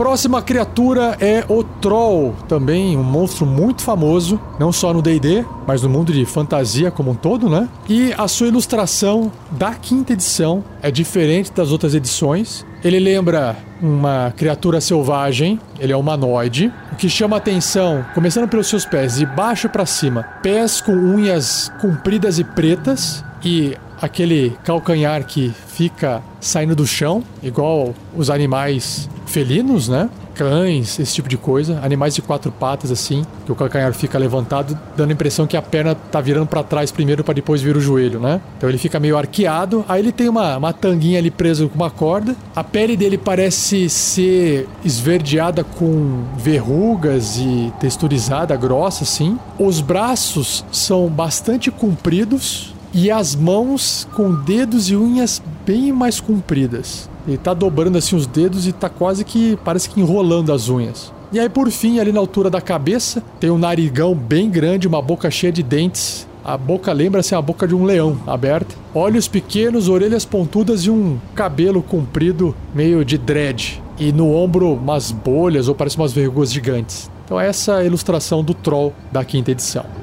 Próxima 0.00 0.40
criatura 0.40 1.14
é 1.20 1.44
o 1.46 1.62
Troll, 1.62 2.34
também 2.48 2.96
um 2.96 3.02
monstro 3.02 3.44
muito 3.44 3.82
famoso, 3.82 4.40
não 4.58 4.72
só 4.72 4.94
no 4.94 5.02
D&D, 5.02 5.44
mas 5.66 5.82
no 5.82 5.90
mundo 5.90 6.10
de 6.10 6.24
fantasia 6.24 6.90
como 6.90 7.10
um 7.10 7.14
todo, 7.14 7.50
né? 7.50 7.68
E 7.86 8.10
a 8.16 8.26
sua 8.26 8.46
ilustração 8.46 9.30
da 9.50 9.74
quinta 9.74 10.14
edição 10.14 10.64
é 10.80 10.90
diferente 10.90 11.52
das 11.52 11.70
outras 11.70 11.94
edições. 11.94 12.64
Ele 12.82 12.98
lembra 12.98 13.58
uma 13.78 14.32
criatura 14.34 14.80
selvagem, 14.80 15.60
ele 15.78 15.92
é 15.92 15.96
humanoide. 15.96 16.72
O 16.90 16.96
que 16.96 17.10
chama 17.10 17.36
atenção, 17.36 18.02
começando 18.14 18.48
pelos 18.48 18.68
seus 18.68 18.86
pés, 18.86 19.16
de 19.16 19.26
baixo 19.26 19.68
para 19.68 19.84
cima, 19.84 20.22
pés 20.42 20.80
com 20.80 20.92
unhas 20.92 21.70
compridas 21.78 22.38
e 22.38 22.44
pretas 22.44 23.22
e 23.44 23.76
aquele 24.00 24.56
calcanhar 24.64 25.24
que 25.24 25.52
fica 25.68 26.22
saindo 26.40 26.74
do 26.74 26.86
chão, 26.86 27.22
igual 27.42 27.94
os 28.16 28.30
animais 28.30 29.08
felinos, 29.26 29.88
né? 29.88 30.08
Cães, 30.34 30.98
esse 30.98 31.14
tipo 31.14 31.28
de 31.28 31.36
coisa. 31.36 31.78
Animais 31.82 32.14
de 32.14 32.22
quatro 32.22 32.50
patas, 32.50 32.90
assim, 32.90 33.26
que 33.44 33.52
o 33.52 33.54
calcanhar 33.54 33.92
fica 33.92 34.18
levantado, 34.18 34.78
dando 34.96 35.10
a 35.10 35.12
impressão 35.12 35.46
que 35.46 35.54
a 35.54 35.60
perna 35.60 35.94
tá 35.94 36.18
virando 36.18 36.46
para 36.46 36.62
trás 36.62 36.90
primeiro 36.90 37.22
para 37.22 37.34
depois 37.34 37.60
vir 37.60 37.76
o 37.76 37.80
joelho, 37.80 38.18
né? 38.18 38.40
Então 38.56 38.66
ele 38.66 38.78
fica 38.78 38.98
meio 38.98 39.18
arqueado. 39.18 39.84
Aí 39.86 40.00
ele 40.00 40.12
tem 40.12 40.30
uma, 40.30 40.56
uma 40.56 40.72
tanguinha 40.72 41.18
ali 41.18 41.30
preso 41.30 41.68
com 41.68 41.74
uma 41.74 41.90
corda. 41.90 42.34
A 42.56 42.64
pele 42.64 42.96
dele 42.96 43.18
parece 43.18 43.90
ser 43.90 44.66
esverdeada 44.82 45.62
com 45.62 46.24
verrugas 46.38 47.36
e 47.36 47.70
texturizada, 47.78 48.56
grossa, 48.56 49.04
assim. 49.04 49.38
Os 49.58 49.82
braços 49.82 50.64
são 50.72 51.06
bastante 51.08 51.70
compridos 51.70 52.69
e 52.92 53.10
as 53.10 53.34
mãos 53.34 54.06
com 54.14 54.34
dedos 54.34 54.90
e 54.90 54.96
unhas 54.96 55.42
bem 55.64 55.92
mais 55.92 56.20
compridas. 56.20 57.08
Ele 57.26 57.38
tá 57.38 57.54
dobrando 57.54 57.98
assim 57.98 58.16
os 58.16 58.26
dedos 58.26 58.66
e 58.66 58.72
tá 58.72 58.88
quase 58.88 59.24
que 59.24 59.58
parece 59.64 59.88
que 59.88 60.00
enrolando 60.00 60.52
as 60.52 60.68
unhas. 60.68 61.12
E 61.32 61.38
aí 61.38 61.48
por 61.48 61.70
fim, 61.70 62.00
ali 62.00 62.10
na 62.10 62.18
altura 62.18 62.50
da 62.50 62.60
cabeça, 62.60 63.22
tem 63.38 63.50
um 63.50 63.58
narigão 63.58 64.14
bem 64.14 64.50
grande, 64.50 64.88
uma 64.88 65.00
boca 65.00 65.30
cheia 65.30 65.52
de 65.52 65.62
dentes. 65.62 66.26
A 66.44 66.56
boca 66.56 66.92
lembra 66.92 67.20
assim 67.20 67.34
a 67.34 67.42
boca 67.42 67.68
de 67.68 67.74
um 67.74 67.84
leão 67.84 68.18
aberta. 68.26 68.74
Olhos 68.94 69.28
pequenos, 69.28 69.88
orelhas 69.88 70.24
pontudas 70.24 70.80
e 70.80 70.90
um 70.90 71.18
cabelo 71.34 71.82
comprido 71.82 72.56
meio 72.74 73.04
de 73.04 73.16
dread. 73.16 73.80
E 73.98 74.10
no 74.10 74.34
ombro 74.34 74.72
umas 74.72 75.12
bolhas 75.12 75.68
ou 75.68 75.74
parece 75.74 75.96
umas 75.96 76.12
verrugas 76.12 76.52
gigantes. 76.52 77.10
Então 77.24 77.38
essa 77.38 77.74
é 77.74 77.82
a 77.82 77.84
ilustração 77.84 78.42
do 78.42 78.54
Troll 78.54 78.92
da 79.12 79.24
quinta 79.24 79.52
edição. 79.52 79.99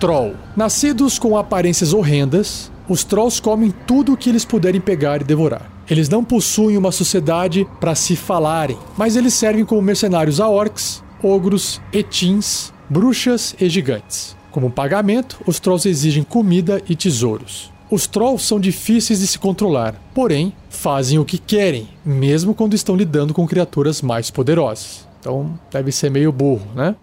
Troll. 0.00 0.32
Nascidos 0.56 1.18
com 1.18 1.36
aparências 1.36 1.92
horrendas, 1.92 2.72
os 2.88 3.04
Trolls 3.04 3.40
comem 3.40 3.70
tudo 3.86 4.14
o 4.14 4.16
que 4.16 4.30
eles 4.30 4.46
puderem 4.46 4.80
pegar 4.80 5.20
e 5.20 5.24
devorar. 5.24 5.70
Eles 5.90 6.08
não 6.08 6.24
possuem 6.24 6.78
uma 6.78 6.90
sociedade 6.90 7.68
para 7.78 7.94
se 7.94 8.16
falarem, 8.16 8.78
mas 8.96 9.14
eles 9.14 9.34
servem 9.34 9.64
como 9.64 9.82
mercenários 9.82 10.40
a 10.40 10.48
orcs, 10.48 11.04
ogros, 11.22 11.82
etins, 11.92 12.72
bruxas 12.88 13.54
e 13.60 13.68
gigantes. 13.68 14.34
Como 14.50 14.70
pagamento, 14.70 15.38
os 15.46 15.60
Trolls 15.60 15.86
exigem 15.86 16.22
comida 16.22 16.80
e 16.88 16.96
tesouros. 16.96 17.70
Os 17.90 18.06
Trolls 18.06 18.46
são 18.46 18.58
difíceis 18.58 19.20
de 19.20 19.26
se 19.26 19.38
controlar, 19.38 20.00
porém, 20.14 20.54
fazem 20.70 21.18
o 21.18 21.26
que 21.26 21.36
querem, 21.36 21.88
mesmo 22.02 22.54
quando 22.54 22.72
estão 22.72 22.96
lidando 22.96 23.34
com 23.34 23.46
criaturas 23.46 24.00
mais 24.00 24.30
poderosas. 24.30 25.06
Então, 25.20 25.60
deve 25.70 25.92
ser 25.92 26.10
meio 26.10 26.32
burro, 26.32 26.66
né? 26.74 26.96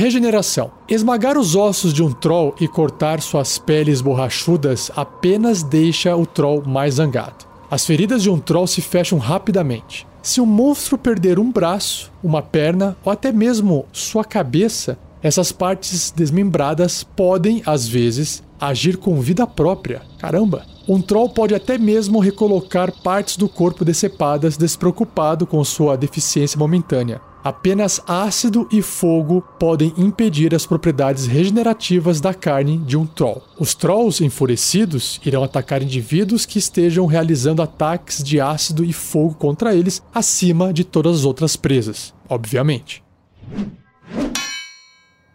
Regeneração. 0.00 0.70
Esmagar 0.88 1.36
os 1.36 1.56
ossos 1.56 1.92
de 1.92 2.04
um 2.04 2.12
troll 2.12 2.54
e 2.60 2.68
cortar 2.68 3.20
suas 3.20 3.58
peles 3.58 4.00
borrachudas 4.00 4.92
apenas 4.94 5.64
deixa 5.64 6.14
o 6.14 6.24
troll 6.24 6.62
mais 6.64 6.94
zangado. 6.94 7.44
As 7.68 7.84
feridas 7.84 8.22
de 8.22 8.30
um 8.30 8.38
troll 8.38 8.68
se 8.68 8.80
fecham 8.80 9.18
rapidamente. 9.18 10.06
Se 10.22 10.40
um 10.40 10.46
monstro 10.46 10.96
perder 10.96 11.40
um 11.40 11.50
braço, 11.50 12.12
uma 12.22 12.40
perna 12.40 12.96
ou 13.04 13.10
até 13.10 13.32
mesmo 13.32 13.86
sua 13.92 14.24
cabeça, 14.24 14.96
essas 15.20 15.50
partes 15.50 16.12
desmembradas 16.14 17.02
podem, 17.02 17.60
às 17.66 17.88
vezes, 17.88 18.40
agir 18.60 18.98
com 18.98 19.20
vida 19.20 19.48
própria. 19.48 20.02
Caramba! 20.16 20.64
Um 20.88 21.02
troll 21.02 21.28
pode 21.28 21.56
até 21.56 21.76
mesmo 21.76 22.20
recolocar 22.20 22.92
partes 23.02 23.36
do 23.36 23.48
corpo 23.48 23.84
decepadas 23.84 24.56
despreocupado 24.56 25.44
com 25.44 25.62
sua 25.64 25.96
deficiência 25.96 26.56
momentânea. 26.56 27.20
Apenas 27.42 28.00
ácido 28.06 28.68
e 28.70 28.82
fogo 28.82 29.42
podem 29.58 29.94
impedir 29.96 30.54
as 30.54 30.66
propriedades 30.66 31.26
regenerativas 31.26 32.20
da 32.20 32.34
carne 32.34 32.78
de 32.78 32.96
um 32.96 33.06
troll. 33.06 33.42
Os 33.58 33.74
trolls 33.74 34.24
enfurecidos 34.24 35.20
irão 35.24 35.44
atacar 35.44 35.82
indivíduos 35.82 36.44
que 36.44 36.58
estejam 36.58 37.06
realizando 37.06 37.62
ataques 37.62 38.22
de 38.22 38.40
ácido 38.40 38.84
e 38.84 38.92
fogo 38.92 39.34
contra 39.34 39.74
eles, 39.74 40.02
acima 40.12 40.72
de 40.72 40.84
todas 40.84 41.18
as 41.18 41.24
outras 41.24 41.56
presas, 41.56 42.12
obviamente. 42.28 43.02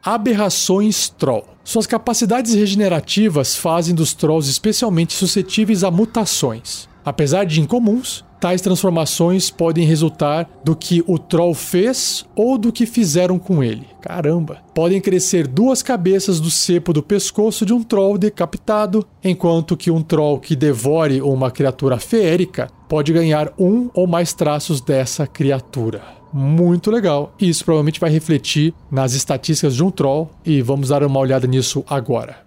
Aberrações 0.04 1.08
Troll. 1.08 1.46
Suas 1.64 1.88
capacidades 1.88 2.54
regenerativas 2.54 3.56
fazem 3.56 3.96
dos 3.96 4.14
Trolls 4.14 4.50
especialmente 4.50 5.14
suscetíveis 5.14 5.82
a 5.82 5.90
mutações. 5.90 6.90
Apesar 7.06 7.46
de 7.46 7.62
incomuns, 7.62 8.26
tais 8.44 8.60
transformações 8.60 9.50
podem 9.50 9.86
resultar 9.86 10.50
do 10.66 10.76
que 10.76 11.02
o 11.08 11.18
troll 11.18 11.54
fez 11.54 12.26
ou 12.36 12.58
do 12.58 12.74
que 12.74 12.86
fizeram 12.86 13.40
com 13.40 13.64
ele. 13.64 13.88
Caramba! 14.02 14.58
Podem 14.76 15.00
crescer 15.00 15.48
duas 15.48 15.82
cabeças 15.82 16.42
do 16.42 16.52
cepo 16.52 16.92
do 16.92 17.02
pescoço 17.02 17.66
de 17.66 17.72
um 17.72 17.82
troll 17.82 18.18
decapitado, 18.18 19.08
enquanto 19.24 19.78
que 19.78 19.90
um 19.90 20.02
troll 20.02 20.42
que 20.42 20.58
devore 20.58 21.22
uma 21.22 21.50
criatura 21.50 21.98
feérica 21.98 22.70
pode 22.90 23.14
ganhar 23.14 23.54
um 23.58 23.90
ou 23.94 24.06
mais 24.06 24.34
traços 24.34 24.82
dessa 24.82 25.26
criatura. 25.26 26.02
Muito 26.34 26.92
legal. 26.92 27.34
Isso 27.40 27.64
provavelmente 27.64 28.02
vai 28.02 28.10
refletir 28.10 28.74
nas 28.92 29.14
estatísticas 29.14 29.74
de 29.74 29.82
um 29.86 29.90
troll 29.90 30.30
e 30.46 30.62
vamos 30.62 30.90
dar 30.90 31.02
uma 31.06 31.20
olhada 31.22 31.48
nisso 31.48 31.82
agora. 31.90 32.44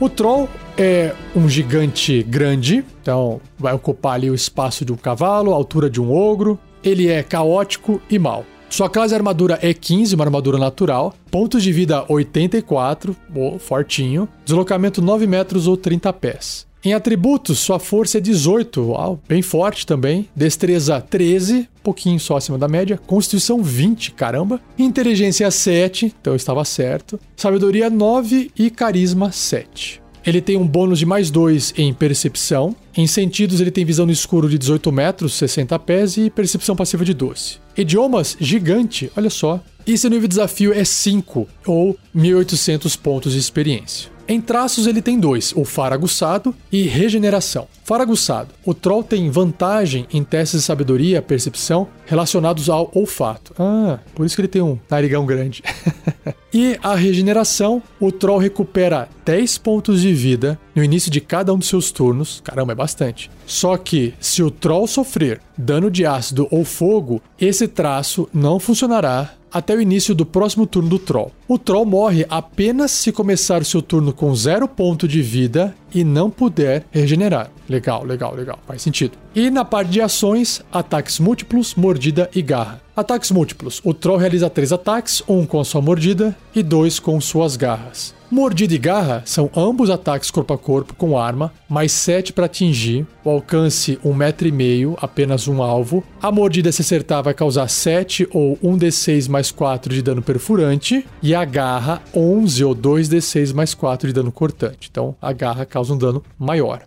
O 0.00 0.08
Troll 0.08 0.48
é 0.78 1.14
um 1.36 1.46
gigante 1.46 2.22
grande, 2.22 2.82
então 3.02 3.38
vai 3.58 3.74
ocupar 3.74 4.14
ali 4.14 4.30
o 4.30 4.34
espaço 4.34 4.82
de 4.82 4.90
um 4.94 4.96
cavalo, 4.96 5.52
a 5.52 5.54
altura 5.54 5.90
de 5.90 6.00
um 6.00 6.10
ogro. 6.10 6.58
Ele 6.82 7.08
é 7.08 7.22
caótico 7.22 8.00
e 8.08 8.18
mau. 8.18 8.46
Sua 8.70 8.88
classe 8.88 9.14
armadura 9.14 9.58
é 9.60 9.74
15, 9.74 10.14
uma 10.14 10.24
armadura 10.24 10.56
natural. 10.56 11.12
Pontos 11.30 11.62
de 11.62 11.70
vida 11.70 12.02
84, 12.08 13.14
oh, 13.34 13.58
fortinho. 13.58 14.26
Deslocamento 14.42 15.02
9 15.02 15.26
metros 15.26 15.66
ou 15.66 15.76
30 15.76 16.10
pés. 16.14 16.69
Em 16.82 16.94
atributos, 16.94 17.58
sua 17.58 17.78
força 17.78 18.16
é 18.16 18.20
18, 18.22 18.80
uau, 18.80 19.20
bem 19.28 19.42
forte 19.42 19.86
também. 19.86 20.28
Destreza 20.34 20.98
13, 20.98 21.68
pouquinho 21.82 22.18
só 22.18 22.38
acima 22.38 22.56
da 22.56 22.68
média. 22.68 22.98
Constituição 23.06 23.62
20, 23.62 24.12
caramba. 24.12 24.58
Inteligência 24.78 25.50
7, 25.50 26.14
então 26.20 26.34
estava 26.34 26.64
certo. 26.64 27.20
Sabedoria 27.36 27.90
9 27.90 28.50
e 28.58 28.70
carisma 28.70 29.30
7. 29.30 30.00
Ele 30.24 30.40
tem 30.40 30.56
um 30.56 30.66
bônus 30.66 30.98
de 30.98 31.06
mais 31.06 31.30
2 31.30 31.74
em 31.76 31.92
percepção. 31.92 32.74
Em 32.96 33.06
sentidos, 33.06 33.60
ele 33.60 33.70
tem 33.70 33.84
visão 33.84 34.06
no 34.06 34.12
escuro 34.12 34.48
de 34.48 34.58
18 34.58 34.90
metros, 34.90 35.34
60 35.34 35.78
pés 35.80 36.16
e 36.16 36.30
percepção 36.30 36.76
passiva 36.76 37.04
de 37.04 37.12
12. 37.12 37.58
Idiomas, 37.76 38.36
gigante, 38.40 39.10
olha 39.16 39.30
só. 39.30 39.62
E 39.86 39.96
seu 39.96 40.10
nível 40.10 40.28
de 40.28 40.34
desafio 40.34 40.72
é 40.72 40.84
5, 40.84 41.48
ou 41.66 41.96
1800 42.14 42.96
pontos 42.96 43.32
de 43.32 43.38
experiência. 43.38 44.10
Em 44.30 44.40
traços 44.40 44.86
ele 44.86 45.02
tem 45.02 45.18
dois, 45.18 45.52
o 45.56 45.64
faro 45.64 45.92
aguçado 45.92 46.54
e 46.70 46.82
regeneração. 46.82 47.66
Faro 47.82 48.04
aguçado. 48.04 48.50
O 48.64 48.72
troll 48.72 49.02
tem 49.02 49.28
vantagem 49.28 50.06
em 50.12 50.22
testes 50.22 50.60
de 50.60 50.66
sabedoria 50.66 51.20
percepção 51.20 51.88
relacionados 52.06 52.70
ao 52.70 52.92
olfato. 52.94 53.52
Ah, 53.58 53.98
por 54.14 54.24
isso 54.24 54.36
que 54.36 54.42
ele 54.42 54.46
tem 54.46 54.62
um 54.62 54.78
narigão 54.88 55.26
grande. 55.26 55.64
e 56.54 56.78
a 56.80 56.94
regeneração, 56.94 57.82
o 57.98 58.12
troll 58.12 58.38
recupera 58.38 59.08
10 59.24 59.58
pontos 59.58 60.00
de 60.00 60.14
vida 60.14 60.56
no 60.76 60.84
início 60.84 61.10
de 61.10 61.20
cada 61.20 61.52
um 61.52 61.58
dos 61.58 61.66
seus 61.66 61.90
turnos. 61.90 62.40
Caramba, 62.44 62.70
é 62.70 62.76
bastante. 62.76 63.28
Só 63.44 63.76
que 63.76 64.14
se 64.20 64.44
o 64.44 64.50
troll 64.52 64.86
sofrer 64.86 65.40
dano 65.58 65.90
de 65.90 66.06
ácido 66.06 66.46
ou 66.52 66.64
fogo, 66.64 67.20
esse 67.40 67.66
traço 67.66 68.28
não 68.32 68.60
funcionará 68.60 69.39
até 69.52 69.74
o 69.74 69.80
início 69.80 70.14
do 70.14 70.24
próximo 70.24 70.66
turno 70.66 70.88
do 70.88 70.98
Troll. 70.98 71.32
O 71.48 71.58
Troll 71.58 71.84
morre 71.84 72.26
apenas 72.28 72.90
se 72.90 73.12
começar 73.12 73.64
seu 73.64 73.82
turno 73.82 74.12
com 74.12 74.34
zero 74.34 74.68
ponto 74.68 75.08
de 75.08 75.22
vida 75.22 75.74
e 75.94 76.04
não 76.04 76.30
puder 76.30 76.84
regenerar. 76.90 77.50
Legal, 77.68 78.04
legal, 78.04 78.34
legal, 78.34 78.58
faz 78.66 78.82
sentido. 78.82 79.12
E 79.34 79.50
na 79.50 79.64
parte 79.64 79.90
de 79.90 80.00
ações, 80.00 80.62
ataques 80.72 81.18
múltiplos, 81.18 81.74
mordida 81.74 82.30
e 82.34 82.42
garra. 82.42 82.80
Ataques 82.96 83.30
múltiplos: 83.30 83.80
o 83.84 83.94
Troll 83.94 84.18
realiza 84.18 84.50
três 84.50 84.72
ataques, 84.72 85.22
um 85.28 85.46
com 85.46 85.62
sua 85.64 85.80
mordida 85.80 86.36
e 86.54 86.62
dois 86.62 86.98
com 86.98 87.20
suas 87.20 87.56
garras. 87.56 88.19
Mordida 88.30 88.72
e 88.72 88.78
garra 88.78 89.24
são 89.26 89.50
ambos 89.56 89.90
ataques 89.90 90.30
corpo 90.30 90.54
a 90.54 90.58
corpo 90.58 90.94
com 90.94 91.18
arma, 91.18 91.52
mais 91.68 91.90
7 91.90 92.32
para 92.32 92.46
atingir, 92.46 93.04
o 93.24 93.30
alcance 93.30 93.98
1,5 94.04 94.52
um 94.52 94.54
meio, 94.54 94.96
apenas 95.00 95.48
um 95.48 95.60
alvo. 95.60 96.04
A 96.22 96.30
mordida 96.30 96.70
se 96.70 96.80
acertar 96.80 97.24
vai 97.24 97.34
causar 97.34 97.66
7 97.66 98.28
ou 98.32 98.56
1d6 98.58 99.28
mais 99.28 99.50
4 99.50 99.92
de 99.92 100.00
dano 100.00 100.22
perfurante, 100.22 101.04
e 101.20 101.34
a 101.34 101.44
garra 101.44 102.00
11 102.14 102.64
ou 102.64 102.72
2d6 102.72 103.52
mais 103.52 103.74
4 103.74 104.06
de 104.06 104.14
dano 104.14 104.30
cortante. 104.30 104.88
Então 104.88 105.16
a 105.20 105.32
garra 105.32 105.66
causa 105.66 105.92
um 105.92 105.98
dano 105.98 106.22
maior. 106.38 106.82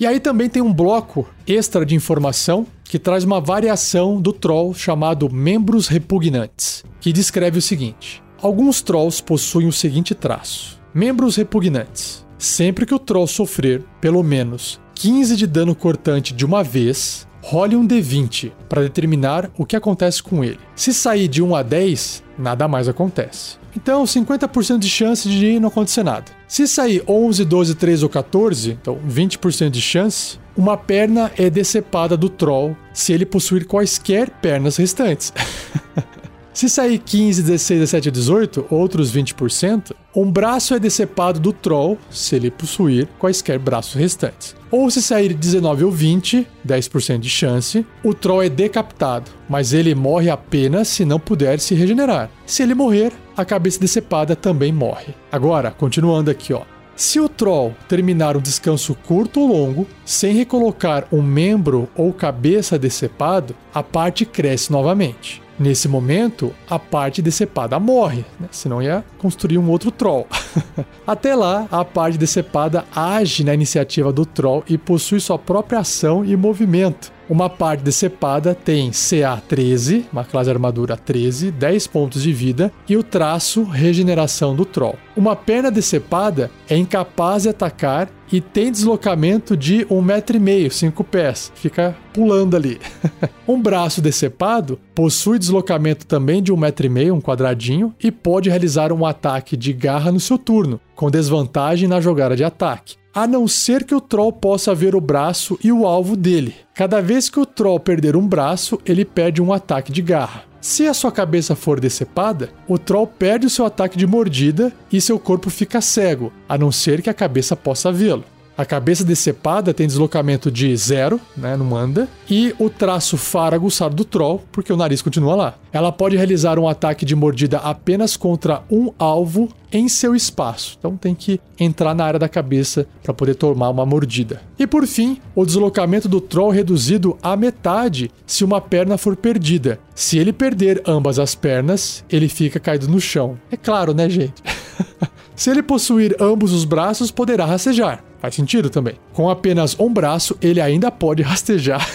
E 0.00 0.06
aí 0.06 0.18
também 0.18 0.48
tem 0.48 0.60
um 0.60 0.72
bloco 0.72 1.28
extra 1.46 1.86
de 1.86 1.94
informação 1.94 2.66
que 2.82 2.98
traz 2.98 3.22
uma 3.22 3.40
variação 3.40 4.20
do 4.20 4.32
troll 4.32 4.74
chamado 4.74 5.32
membros 5.32 5.86
repugnantes, 5.86 6.84
que 7.00 7.12
descreve 7.12 7.58
o 7.58 7.62
seguinte: 7.62 8.22
Alguns 8.40 8.80
trolls 8.80 9.20
possuem 9.20 9.66
o 9.66 9.72
seguinte 9.72 10.14
traço: 10.14 10.80
membros 10.94 11.36
repugnantes. 11.36 12.26
Sempre 12.38 12.86
que 12.86 12.94
o 12.94 12.98
troll 12.98 13.26
sofrer 13.26 13.82
pelo 14.00 14.22
menos 14.22 14.80
15 14.94 15.34
de 15.34 15.44
dano 15.44 15.74
cortante 15.74 16.32
de 16.32 16.46
uma 16.46 16.62
vez, 16.62 17.26
role 17.42 17.74
um 17.74 17.86
D20 17.86 18.52
para 18.68 18.82
determinar 18.82 19.50
o 19.58 19.66
que 19.66 19.74
acontece 19.74 20.22
com 20.22 20.44
ele. 20.44 20.60
Se 20.76 20.94
sair 20.94 21.26
de 21.26 21.42
1 21.42 21.56
a 21.56 21.62
10, 21.64 22.22
nada 22.38 22.68
mais 22.68 22.88
acontece. 22.88 23.56
Então, 23.76 24.04
50% 24.04 24.78
de 24.78 24.88
chance 24.88 25.28
de 25.28 25.58
não 25.58 25.68
acontecer 25.68 26.04
nada. 26.04 26.26
Se 26.46 26.66
sair 26.68 27.02
11, 27.08 27.44
12, 27.44 27.74
13 27.74 28.04
ou 28.04 28.08
14, 28.08 28.70
então 28.70 28.98
20% 29.08 29.70
de 29.70 29.80
chance, 29.80 30.38
uma 30.56 30.76
perna 30.76 31.30
é 31.36 31.50
decepada 31.50 32.16
do 32.16 32.28
troll 32.28 32.76
se 32.92 33.12
ele 33.12 33.26
possuir 33.26 33.66
quaisquer 33.66 34.30
pernas 34.30 34.76
restantes. 34.76 35.32
Se 36.58 36.68
sair 36.68 36.98
15, 36.98 37.40
16, 37.44 37.78
17 37.78 38.10
18, 38.10 38.66
outros 38.68 39.14
20%, 39.14 39.92
um 40.12 40.28
braço 40.28 40.74
é 40.74 40.80
decepado 40.80 41.38
do 41.38 41.52
troll 41.52 41.96
se 42.10 42.34
ele 42.34 42.50
possuir 42.50 43.06
quaisquer 43.16 43.60
braços 43.60 43.94
restantes. 43.94 44.56
Ou 44.68 44.90
se 44.90 45.00
sair 45.00 45.34
19 45.34 45.84
ou 45.84 45.92
20, 45.92 46.44
10% 46.66 47.20
de 47.20 47.30
chance, 47.30 47.86
o 48.02 48.12
troll 48.12 48.42
é 48.42 48.48
decapitado, 48.48 49.30
mas 49.48 49.72
ele 49.72 49.94
morre 49.94 50.30
apenas 50.30 50.88
se 50.88 51.04
não 51.04 51.20
puder 51.20 51.60
se 51.60 51.76
regenerar. 51.76 52.28
Se 52.44 52.64
ele 52.64 52.74
morrer, 52.74 53.12
a 53.36 53.44
cabeça 53.44 53.78
decepada 53.78 54.34
também 54.34 54.72
morre. 54.72 55.14
Agora, 55.30 55.70
continuando 55.70 56.28
aqui, 56.28 56.52
ó. 56.52 56.62
Se 56.96 57.20
o 57.20 57.28
troll 57.28 57.72
terminar 57.88 58.36
um 58.36 58.40
descanso 58.40 58.96
curto 59.06 59.38
ou 59.38 59.46
longo, 59.46 59.86
sem 60.04 60.34
recolocar 60.34 61.06
um 61.12 61.22
membro 61.22 61.88
ou 61.94 62.12
cabeça 62.12 62.76
decepado, 62.76 63.54
a 63.72 63.80
parte 63.80 64.26
cresce 64.26 64.72
novamente. 64.72 65.40
Nesse 65.58 65.88
momento, 65.88 66.54
a 66.70 66.78
parte 66.78 67.20
decepada 67.20 67.80
morre, 67.80 68.24
né? 68.38 68.48
senão 68.50 68.80
ia 68.80 69.04
construir 69.18 69.58
um 69.58 69.68
outro 69.68 69.90
troll. 69.90 70.26
Até 71.04 71.34
lá, 71.34 71.66
a 71.70 71.84
parte 71.84 72.16
decepada 72.16 72.84
age 72.94 73.42
na 73.42 73.52
iniciativa 73.52 74.12
do 74.12 74.24
troll 74.24 74.62
e 74.68 74.78
possui 74.78 75.18
sua 75.18 75.38
própria 75.38 75.80
ação 75.80 76.24
e 76.24 76.36
movimento. 76.36 77.12
Uma 77.28 77.50
parte 77.50 77.82
decepada 77.82 78.54
tem 78.54 78.90
CA 78.90 79.36
13, 79.46 80.06
uma 80.10 80.24
classe 80.24 80.46
de 80.46 80.50
armadura 80.50 80.96
13, 80.96 81.50
10 81.50 81.86
pontos 81.88 82.22
de 82.22 82.32
vida 82.32 82.72
e 82.88 82.96
o 82.96 83.02
traço 83.02 83.64
regeneração 83.64 84.56
do 84.56 84.64
troll. 84.64 84.96
Uma 85.14 85.36
perna 85.36 85.70
decepada 85.70 86.50
é 86.70 86.76
incapaz 86.76 87.42
de 87.42 87.50
atacar 87.50 88.08
e 88.32 88.40
tem 88.40 88.72
deslocamento 88.72 89.54
de 89.56 89.86
um 89.90 90.00
metro 90.00 90.38
e 90.38 90.40
meio, 90.40 90.70
cinco 90.70 91.04
pés. 91.04 91.52
Fica 91.54 91.94
pulando 92.14 92.56
ali. 92.56 92.80
um 93.46 93.60
braço 93.60 94.00
decepado 94.00 94.78
possui 94.94 95.38
deslocamento 95.38 96.06
também 96.06 96.42
de 96.42 96.50
um 96.50 96.56
metro 96.56 96.86
e 96.86 96.90
meio, 96.90 97.14
um 97.14 97.20
quadradinho, 97.20 97.94
e 98.02 98.10
pode 98.10 98.48
realizar 98.48 98.90
um 98.90 99.04
ataque 99.04 99.54
de 99.54 99.72
garra 99.74 100.10
no 100.10 100.20
seu 100.20 100.38
turno, 100.38 100.80
com 100.94 101.10
desvantagem 101.10 101.88
na 101.88 102.00
jogada 102.00 102.34
de 102.34 102.44
ataque 102.44 102.96
a 103.22 103.26
não 103.26 103.48
ser 103.48 103.82
que 103.82 103.96
o 103.96 104.00
troll 104.00 104.32
possa 104.32 104.72
ver 104.72 104.94
o 104.94 105.00
braço 105.00 105.58
e 105.64 105.72
o 105.72 105.84
alvo 105.84 106.16
dele. 106.16 106.54
Cada 106.72 107.00
vez 107.00 107.28
que 107.28 107.40
o 107.40 107.44
troll 107.44 107.80
perder 107.80 108.14
um 108.14 108.24
braço, 108.24 108.80
ele 108.86 109.04
perde 109.04 109.42
um 109.42 109.52
ataque 109.52 109.90
de 109.90 110.00
garra. 110.00 110.44
Se 110.60 110.86
a 110.86 110.94
sua 110.94 111.10
cabeça 111.10 111.56
for 111.56 111.80
decepada, 111.80 112.50
o 112.68 112.78
troll 112.78 113.08
perde 113.08 113.44
o 113.44 113.50
seu 113.50 113.66
ataque 113.66 113.98
de 113.98 114.06
mordida 114.06 114.72
e 114.92 115.00
seu 115.00 115.18
corpo 115.18 115.50
fica 115.50 115.80
cego, 115.80 116.32
a 116.48 116.56
não 116.56 116.70
ser 116.70 117.02
que 117.02 117.10
a 117.10 117.14
cabeça 117.14 117.56
possa 117.56 117.90
vê-lo. 117.90 118.24
A 118.58 118.64
cabeça 118.64 119.04
decepada 119.04 119.72
tem 119.72 119.86
deslocamento 119.86 120.50
de 120.50 120.76
zero, 120.76 121.20
né, 121.36 121.56
não 121.56 121.76
anda, 121.76 122.08
e 122.28 122.52
o 122.58 122.68
traço 122.68 123.16
faro 123.16 123.54
aguçado 123.54 123.94
do 123.94 124.04
troll, 124.04 124.42
porque 124.50 124.72
o 124.72 124.76
nariz 124.76 125.00
continua 125.00 125.36
lá. 125.36 125.54
Ela 125.72 125.92
pode 125.92 126.16
realizar 126.16 126.58
um 126.58 126.66
ataque 126.66 127.04
de 127.04 127.14
mordida 127.14 127.58
apenas 127.58 128.16
contra 128.16 128.64
um 128.68 128.92
alvo 128.98 129.48
em 129.70 129.88
seu 129.88 130.12
espaço. 130.12 130.74
Então 130.76 130.96
tem 130.96 131.14
que 131.14 131.40
entrar 131.56 131.94
na 131.94 132.04
área 132.04 132.18
da 132.18 132.28
cabeça 132.28 132.84
para 133.00 133.14
poder 133.14 133.36
tomar 133.36 133.68
uma 133.68 133.86
mordida. 133.86 134.42
E 134.58 134.66
por 134.66 134.88
fim, 134.88 135.20
o 135.36 135.46
deslocamento 135.46 136.08
do 136.08 136.20
troll 136.20 136.50
reduzido 136.50 137.16
à 137.22 137.36
metade 137.36 138.10
se 138.26 138.42
uma 138.42 138.60
perna 138.60 138.98
for 138.98 139.14
perdida. 139.14 139.78
Se 139.94 140.18
ele 140.18 140.32
perder 140.32 140.82
ambas 140.84 141.20
as 141.20 141.32
pernas, 141.32 142.04
ele 142.10 142.28
fica 142.28 142.58
caído 142.58 142.88
no 142.88 143.00
chão. 143.00 143.38
É 143.52 143.56
claro, 143.56 143.94
né, 143.94 144.10
gente? 144.10 144.42
se 145.34 145.50
ele 145.50 145.62
possuir 145.62 146.16
ambos 146.20 146.52
os 146.52 146.64
braços, 146.64 147.10
poderá 147.10 147.44
rastejar. 147.44 148.02
Faz 148.20 148.34
sentido 148.34 148.68
também. 148.68 148.94
Com 149.12 149.30
apenas 149.30 149.78
um 149.78 149.92
braço, 149.92 150.36
ele 150.42 150.60
ainda 150.60 150.90
pode 150.90 151.22
rastejar. 151.22 151.86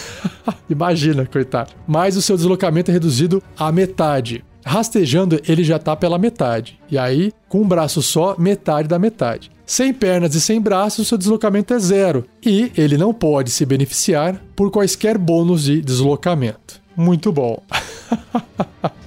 Imagina, 0.69 1.25
coitado. 1.25 1.71
Mas 1.87 2.15
o 2.15 2.21
seu 2.21 2.35
deslocamento 2.35 2.91
é 2.91 2.93
reduzido 2.93 3.43
à 3.57 3.71
metade. 3.71 4.43
Rastejando, 4.65 5.41
ele 5.47 5.63
já 5.63 5.75
está 5.75 5.95
pela 5.95 6.17
metade. 6.17 6.79
E 6.89 6.97
aí, 6.97 7.33
com 7.49 7.61
um 7.61 7.67
braço 7.67 8.01
só, 8.01 8.35
metade 8.37 8.87
da 8.87 8.97
metade. 8.97 9.51
Sem 9.65 9.93
pernas 9.93 10.35
e 10.35 10.41
sem 10.41 10.61
braços, 10.61 11.07
seu 11.07 11.17
deslocamento 11.17 11.73
é 11.73 11.79
zero. 11.79 12.25
E 12.45 12.71
ele 12.77 12.97
não 12.97 13.13
pode 13.13 13.51
se 13.51 13.65
beneficiar 13.65 14.41
por 14.55 14.71
quaisquer 14.71 15.17
bônus 15.17 15.63
de 15.63 15.81
deslocamento. 15.81 16.81
Muito 16.95 17.31
bom. 17.31 17.61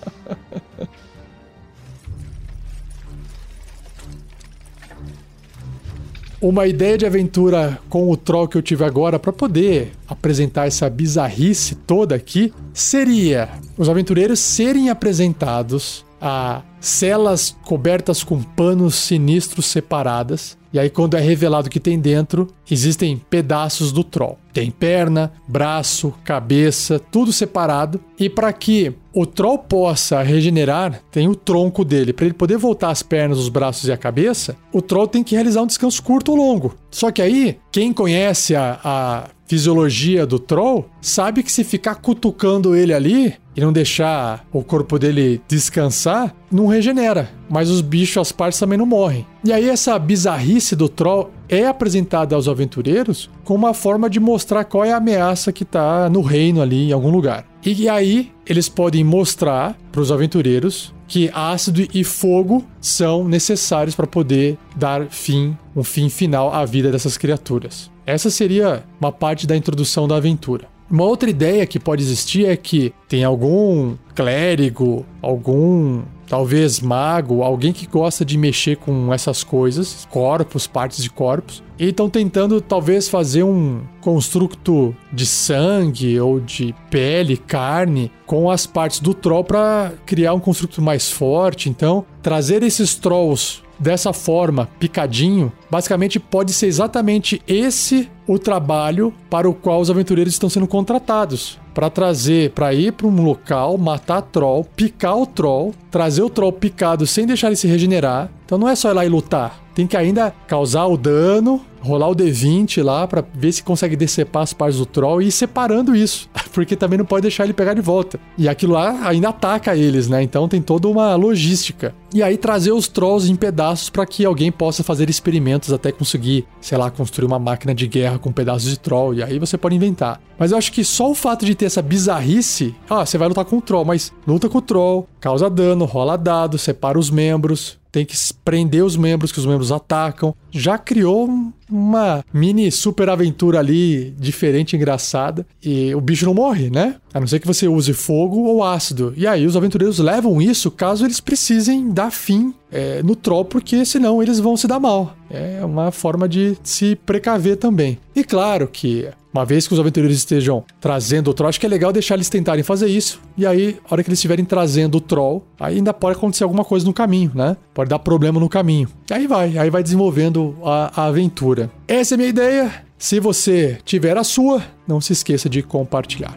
uma 6.48 6.66
ideia 6.66 6.96
de 6.96 7.04
aventura 7.04 7.78
com 7.88 8.10
o 8.10 8.16
troll 8.16 8.46
que 8.46 8.56
eu 8.56 8.62
tive 8.62 8.84
agora 8.84 9.18
para 9.18 9.32
poder 9.32 9.92
apresentar 10.08 10.66
essa 10.66 10.88
bizarrice 10.88 11.74
toda 11.74 12.14
aqui 12.14 12.52
seria 12.72 13.48
os 13.76 13.88
aventureiros 13.88 14.38
serem 14.38 14.88
apresentados 14.88 16.04
a 16.20 16.62
celas 16.80 17.56
cobertas 17.64 18.22
com 18.22 18.42
panos 18.42 18.94
sinistros 18.94 19.66
separadas. 19.66 20.56
E 20.76 20.78
aí, 20.78 20.90
quando 20.90 21.16
é 21.16 21.20
revelado 21.20 21.70
que 21.70 21.80
tem 21.80 21.98
dentro, 21.98 22.48
existem 22.70 23.16
pedaços 23.30 23.90
do 23.90 24.04
troll. 24.04 24.36
Tem 24.52 24.70
perna, 24.70 25.32
braço, 25.48 26.12
cabeça, 26.22 26.98
tudo 26.98 27.32
separado. 27.32 27.98
E 28.20 28.28
para 28.28 28.52
que 28.52 28.92
o 29.10 29.24
troll 29.24 29.56
possa 29.56 30.20
regenerar, 30.20 31.00
tem 31.10 31.28
o 31.28 31.34
tronco 31.34 31.82
dele. 31.82 32.12
Para 32.12 32.26
ele 32.26 32.34
poder 32.34 32.58
voltar 32.58 32.90
as 32.90 33.02
pernas, 33.02 33.38
os 33.38 33.48
braços 33.48 33.88
e 33.88 33.92
a 33.92 33.96
cabeça, 33.96 34.54
o 34.70 34.82
troll 34.82 35.08
tem 35.08 35.24
que 35.24 35.34
realizar 35.34 35.62
um 35.62 35.66
descanso 35.66 36.02
curto 36.02 36.32
ou 36.32 36.36
longo. 36.36 36.74
Só 36.90 37.10
que 37.10 37.22
aí, 37.22 37.56
quem 37.72 37.90
conhece 37.90 38.54
a, 38.54 38.78
a 38.84 39.28
fisiologia 39.46 40.26
do 40.26 40.38
troll 40.38 40.88
sabe 41.00 41.42
que 41.42 41.50
se 41.50 41.64
ficar 41.64 41.96
cutucando 41.96 42.74
ele 42.74 42.92
ali 42.92 43.34
e 43.54 43.60
não 43.60 43.72
deixar 43.72 44.44
o 44.52 44.62
corpo 44.62 44.98
dele 44.98 45.40
descansar, 45.48 46.34
não 46.50 46.66
regenera. 46.66 47.30
Mas 47.48 47.70
os 47.70 47.80
bichos, 47.80 48.18
as 48.18 48.32
partes 48.32 48.58
também 48.58 48.76
não 48.76 48.84
morrem. 48.84 49.26
E 49.42 49.52
aí 49.52 49.68
essa 49.68 49.98
bizarrice 49.98 50.76
do 50.76 50.88
troll 50.88 51.30
é 51.48 51.66
apresentada 51.66 52.34
aos 52.34 52.48
aventureiros 52.48 53.30
como 53.44 53.66
uma 53.66 53.72
forma 53.72 54.10
de 54.10 54.20
mostrar 54.20 54.64
qual 54.64 54.84
é 54.84 54.92
a 54.92 54.96
ameaça 54.96 55.52
que 55.52 55.62
está 55.62 56.10
no 56.10 56.20
reino 56.20 56.60
ali 56.60 56.88
em 56.88 56.92
algum 56.92 57.10
lugar. 57.10 57.46
E 57.64 57.88
aí 57.88 58.30
eles 58.46 58.68
podem 58.68 59.02
mostrar 59.02 59.76
para 59.90 60.00
os 60.00 60.12
aventureiros 60.12 60.94
que 61.08 61.30
ácido 61.32 61.86
e 61.94 62.04
fogo 62.04 62.64
são 62.80 63.26
necessários 63.26 63.94
para 63.94 64.06
poder 64.06 64.58
dar 64.76 65.06
fim, 65.06 65.56
um 65.74 65.84
fim 65.84 66.08
final 66.08 66.52
à 66.52 66.64
vida 66.64 66.90
dessas 66.90 67.16
criaturas. 67.16 67.90
Essa 68.06 68.30
seria 68.30 68.84
uma 69.00 69.10
parte 69.10 69.46
da 69.46 69.56
introdução 69.56 70.06
da 70.06 70.16
aventura. 70.16 70.68
Uma 70.88 71.02
outra 71.02 71.28
ideia 71.28 71.66
que 71.66 71.80
pode 71.80 72.04
existir 72.04 72.46
é 72.46 72.56
que 72.56 72.94
tem 73.08 73.24
algum 73.24 73.96
clérigo, 74.14 75.04
algum 75.20 76.02
talvez 76.28 76.80
mago, 76.80 77.42
alguém 77.42 77.72
que 77.72 77.86
gosta 77.86 78.24
de 78.24 78.38
mexer 78.38 78.76
com 78.76 79.12
essas 79.12 79.42
coisas, 79.42 80.06
corpos, 80.10 80.66
partes 80.66 81.02
de 81.02 81.10
corpos, 81.10 81.62
e 81.78 81.88
estão 81.88 82.08
tentando 82.08 82.60
talvez 82.60 83.08
fazer 83.08 83.42
um 83.42 83.82
construto 84.00 84.94
de 85.12 85.26
sangue 85.26 86.18
ou 86.20 86.40
de 86.40 86.74
pele, 86.90 87.36
carne, 87.36 88.10
com 88.24 88.50
as 88.50 88.66
partes 88.66 89.00
do 89.00 89.12
troll 89.12 89.44
para 89.44 89.92
criar 90.04 90.34
um 90.34 90.40
construto 90.40 90.80
mais 90.80 91.10
forte. 91.10 91.68
Então, 91.68 92.04
trazer 92.22 92.62
esses 92.62 92.94
trolls 92.94 93.62
dessa 93.78 94.12
forma, 94.12 94.68
picadinho, 94.78 95.52
basicamente 95.70 96.18
pode 96.18 96.52
ser 96.52 96.66
exatamente 96.66 97.42
esse 97.46 98.08
o 98.26 98.38
trabalho 98.38 99.12
para 99.30 99.48
o 99.48 99.54
qual 99.54 99.80
os 99.80 99.90
aventureiros 99.90 100.34
estão 100.34 100.48
sendo 100.48 100.66
contratados. 100.66 101.58
Para 101.72 101.90
trazer, 101.90 102.50
para 102.52 102.72
ir 102.72 102.92
para 102.92 103.06
um 103.06 103.22
local, 103.22 103.76
matar 103.76 104.22
troll, 104.22 104.64
picar 104.64 105.16
o 105.16 105.26
troll, 105.26 105.74
trazer 105.90 106.22
o 106.22 106.30
troll 106.30 106.52
picado 106.52 107.06
sem 107.06 107.26
deixar 107.26 107.48
ele 107.48 107.56
se 107.56 107.68
regenerar. 107.68 108.30
Então 108.44 108.56
não 108.56 108.68
é 108.68 108.74
só 108.74 108.90
ir 108.90 108.94
lá 108.94 109.04
e 109.04 109.08
lutar. 109.08 109.60
Tem 109.74 109.86
que 109.86 109.96
ainda 109.96 110.32
causar 110.48 110.86
o 110.86 110.96
dano, 110.96 111.60
rolar 111.80 112.08
o 112.08 112.14
D20 112.14 112.82
lá 112.82 113.06
para 113.06 113.24
ver 113.34 113.52
se 113.52 113.62
consegue 113.62 113.96
decepar 113.96 114.42
as 114.42 114.52
partes 114.52 114.78
do 114.78 114.86
troll 114.86 115.22
e 115.22 115.28
ir 115.28 115.32
separando 115.32 115.94
isso, 115.94 116.28
porque 116.52 116.76
também 116.76 116.98
não 116.98 117.04
pode 117.04 117.22
deixar 117.22 117.44
ele 117.44 117.52
pegar 117.52 117.74
de 117.74 117.80
volta. 117.80 118.18
E 118.36 118.48
aquilo 118.48 118.74
lá 118.74 119.06
ainda 119.06 119.28
ataca 119.28 119.76
eles, 119.76 120.08
né? 120.08 120.22
Então 120.22 120.48
tem 120.48 120.60
toda 120.60 120.88
uma 120.88 121.14
logística. 121.14 121.94
E 122.14 122.22
aí 122.22 122.36
trazer 122.36 122.72
os 122.72 122.88
trolls 122.88 123.30
em 123.30 123.36
pedaços 123.36 123.90
para 123.90 124.06
que 124.06 124.24
alguém 124.24 124.50
possa 124.50 124.82
fazer 124.82 125.10
experimentos 125.10 125.72
até 125.72 125.92
conseguir, 125.92 126.46
sei 126.60 126.78
lá, 126.78 126.90
construir 126.90 127.26
uma 127.26 127.38
máquina 127.38 127.74
de 127.74 127.86
guerra 127.86 128.18
com 128.18 128.32
pedaços 128.32 128.70
de 128.70 128.78
troll. 128.78 129.14
E 129.14 129.22
aí 129.22 129.38
você 129.38 129.58
pode 129.58 129.74
inventar. 129.74 130.20
Mas 130.38 130.52
eu 130.52 130.58
acho 130.58 130.72
que 130.72 130.84
só 130.84 131.10
o 131.10 131.14
fato 131.14 131.44
de 131.44 131.54
ter 131.54 131.66
essa 131.66 131.82
bizarrice, 131.82 132.74
ah, 132.88 133.04
você 133.04 133.18
vai 133.18 133.28
lutar 133.28 133.44
com 133.44 133.58
o 133.58 133.62
troll, 133.62 133.84
mas 133.84 134.12
luta 134.26 134.48
com 134.48 134.58
o 134.58 134.62
troll, 134.62 135.08
causa 135.20 135.48
dano, 135.50 135.84
rola 135.84 136.16
dado, 136.16 136.58
separa 136.58 136.98
os 136.98 137.10
membros, 137.10 137.78
tem 137.96 138.04
que 138.04 138.14
prender 138.44 138.84
os 138.84 138.94
membros 138.94 139.32
que 139.32 139.38
os 139.38 139.46
membros 139.46 139.72
atacam. 139.72 140.34
Já 140.50 140.76
criou 140.76 141.30
uma 141.70 142.24
mini 142.32 142.70
super 142.70 143.08
aventura 143.08 143.58
ali 143.58 144.14
diferente, 144.18 144.76
engraçada. 144.76 145.46
E 145.62 145.94
o 145.94 146.00
bicho 146.00 146.26
não 146.26 146.34
morre, 146.34 146.70
né? 146.70 146.96
A 147.16 147.20
não 147.20 147.26
ser 147.26 147.40
que 147.40 147.46
você 147.46 147.66
use 147.66 147.94
fogo 147.94 148.40
ou 148.40 148.62
ácido. 148.62 149.14
E 149.16 149.26
aí 149.26 149.46
os 149.46 149.56
aventureiros 149.56 149.98
levam 149.98 150.38
isso 150.42 150.70
caso 150.70 151.06
eles 151.06 151.18
precisem 151.18 151.90
dar 151.90 152.10
fim 152.10 152.52
é, 152.70 153.02
no 153.02 153.16
troll, 153.16 153.42
porque 153.42 153.86
senão 153.86 154.22
eles 154.22 154.38
vão 154.38 154.54
se 154.54 154.68
dar 154.68 154.78
mal. 154.78 155.16
É 155.30 155.64
uma 155.64 155.90
forma 155.90 156.28
de 156.28 156.58
se 156.62 156.94
precaver 156.94 157.56
também. 157.56 157.98
E 158.14 158.22
claro 158.22 158.68
que 158.68 159.08
uma 159.32 159.46
vez 159.46 159.66
que 159.66 159.72
os 159.72 159.80
aventureiros 159.80 160.14
estejam 160.14 160.62
trazendo 160.78 161.30
o 161.30 161.34
troll, 161.34 161.48
acho 161.48 161.58
que 161.58 161.64
é 161.64 161.70
legal 161.70 161.90
deixar 161.90 162.16
eles 162.16 162.28
tentarem 162.28 162.62
fazer 162.62 162.88
isso. 162.88 163.18
E 163.34 163.46
aí, 163.46 163.78
a 163.88 163.94
hora 163.94 164.04
que 164.04 164.10
eles 164.10 164.18
estiverem 164.18 164.44
trazendo 164.44 164.96
o 164.96 165.00
troll, 165.00 165.42
ainda 165.58 165.94
pode 165.94 166.18
acontecer 166.18 166.44
alguma 166.44 166.66
coisa 166.66 166.84
no 166.84 166.92
caminho, 166.92 167.32
né? 167.34 167.56
Pode 167.72 167.88
dar 167.88 167.98
problema 167.98 168.38
no 168.38 168.48
caminho. 168.48 168.90
E 169.08 169.14
aí 169.14 169.26
vai, 169.26 169.56
aí 169.56 169.70
vai 169.70 169.82
desenvolvendo 169.82 170.54
a, 170.62 171.00
a 171.00 171.06
aventura. 171.06 171.70
Essa 171.88 172.12
é 172.12 172.16
a 172.16 172.18
minha 172.18 172.28
ideia. 172.28 172.84
Se 172.98 173.18
você 173.20 173.78
tiver 173.86 174.18
a 174.18 174.24
sua, 174.24 174.62
não 174.86 175.00
se 175.00 175.14
esqueça 175.14 175.48
de 175.48 175.62
compartilhar. 175.62 176.36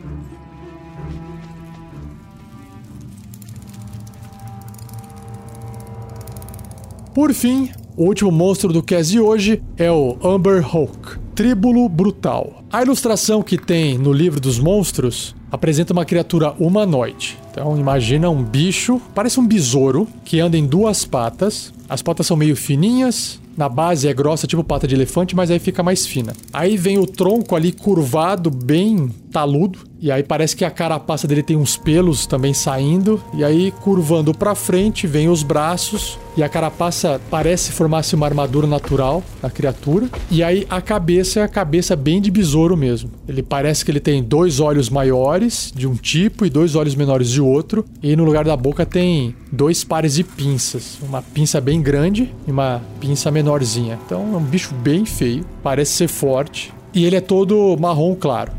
Por 7.13 7.33
fim, 7.33 7.69
o 7.97 8.03
último 8.03 8.31
monstro 8.31 8.71
do 8.71 8.83
cast 8.83 9.11
de 9.11 9.19
hoje 9.19 9.61
é 9.77 9.91
o 9.91 10.15
Amber 10.23 10.61
Hulk. 10.61 11.17
Tríbulo 11.33 11.89
Brutal. 11.89 12.63
A 12.71 12.83
ilustração 12.83 13.41
que 13.41 13.57
tem 13.57 13.97
no 13.97 14.13
livro 14.13 14.39
dos 14.39 14.59
monstros 14.59 15.35
apresenta 15.51 15.91
uma 15.91 16.05
criatura 16.05 16.51
humanoide. 16.59 17.37
Então 17.51 17.77
imagina 17.77 18.29
um 18.29 18.43
bicho, 18.43 19.01
parece 19.15 19.39
um 19.39 19.47
besouro, 19.47 20.07
que 20.23 20.39
anda 20.39 20.55
em 20.55 20.67
duas 20.67 21.03
patas. 21.03 21.73
As 21.89 22.01
patas 22.03 22.27
são 22.27 22.37
meio 22.37 22.55
fininhas, 22.55 23.39
na 23.57 23.67
base 23.67 24.07
é 24.07 24.13
grossa, 24.13 24.47
tipo 24.47 24.63
pata 24.63 24.87
de 24.87 24.95
elefante, 24.95 25.35
mas 25.35 25.51
aí 25.51 25.59
fica 25.59 25.81
mais 25.81 26.05
fina. 26.05 26.33
Aí 26.53 26.77
vem 26.77 26.97
o 26.97 27.07
tronco 27.07 27.55
ali 27.55 27.71
curvado, 27.71 28.49
bem 28.49 29.09
taludo, 29.31 29.79
e 30.01 30.11
aí 30.11 30.23
parece 30.23 30.55
que 30.55 30.63
a 30.63 30.71
carapaça 30.71 31.27
dele 31.27 31.43
tem 31.43 31.57
uns 31.57 31.77
pelos 31.77 32.25
também 32.25 32.53
saindo, 32.53 33.21
e 33.33 33.43
aí 33.43 33.71
curvando 33.71 34.33
para 34.33 34.55
frente 34.55 35.05
vem 35.05 35.29
os 35.29 35.43
braços, 35.43 36.17
e 36.37 36.43
a 36.43 36.49
carapaça 36.49 37.19
parece 37.29 37.71
formar-se 37.71 38.15
uma 38.15 38.25
armadura 38.25 38.65
natural 38.65 39.21
da 39.41 39.49
criatura, 39.49 40.09
e 40.31 40.41
aí 40.41 40.65
a 40.69 40.81
cabeça 40.81 41.41
é 41.41 41.43
a 41.43 41.47
cabeça 41.47 41.95
bem 41.95 42.21
de 42.21 42.31
besouro 42.31 42.77
mesmo. 42.77 43.11
Ele 43.27 43.43
parece 43.43 43.83
que 43.83 43.91
ele 43.91 43.99
tem 43.99 44.23
dois 44.23 44.59
olhos 44.59 44.89
maiores 44.89 45.71
de 45.75 45.87
um 45.87 45.95
tipo 45.95 46.45
e 46.45 46.49
dois 46.49 46.75
olhos 46.75 46.95
menores 46.95 47.29
de 47.29 47.41
outro, 47.41 47.85
e 48.01 48.15
no 48.15 48.23
lugar 48.23 48.45
da 48.45 48.55
boca 48.55 48.85
tem 48.85 49.35
dois 49.51 49.83
pares 49.83 50.15
de 50.15 50.23
pinças, 50.23 50.97
uma 51.01 51.21
pinça 51.21 51.59
bem 51.59 51.81
grande 51.81 52.33
e 52.47 52.51
uma 52.51 52.81
pinça 52.99 53.29
menorzinha. 53.29 53.99
Então 54.05 54.33
é 54.33 54.37
um 54.37 54.43
bicho 54.43 54.73
bem 54.75 55.05
feio, 55.05 55.45
parece 55.61 55.91
ser 55.91 56.07
forte, 56.07 56.73
e 56.93 57.05
ele 57.05 57.15
é 57.15 57.21
todo 57.21 57.77
marrom 57.79 58.15
claro. 58.15 58.58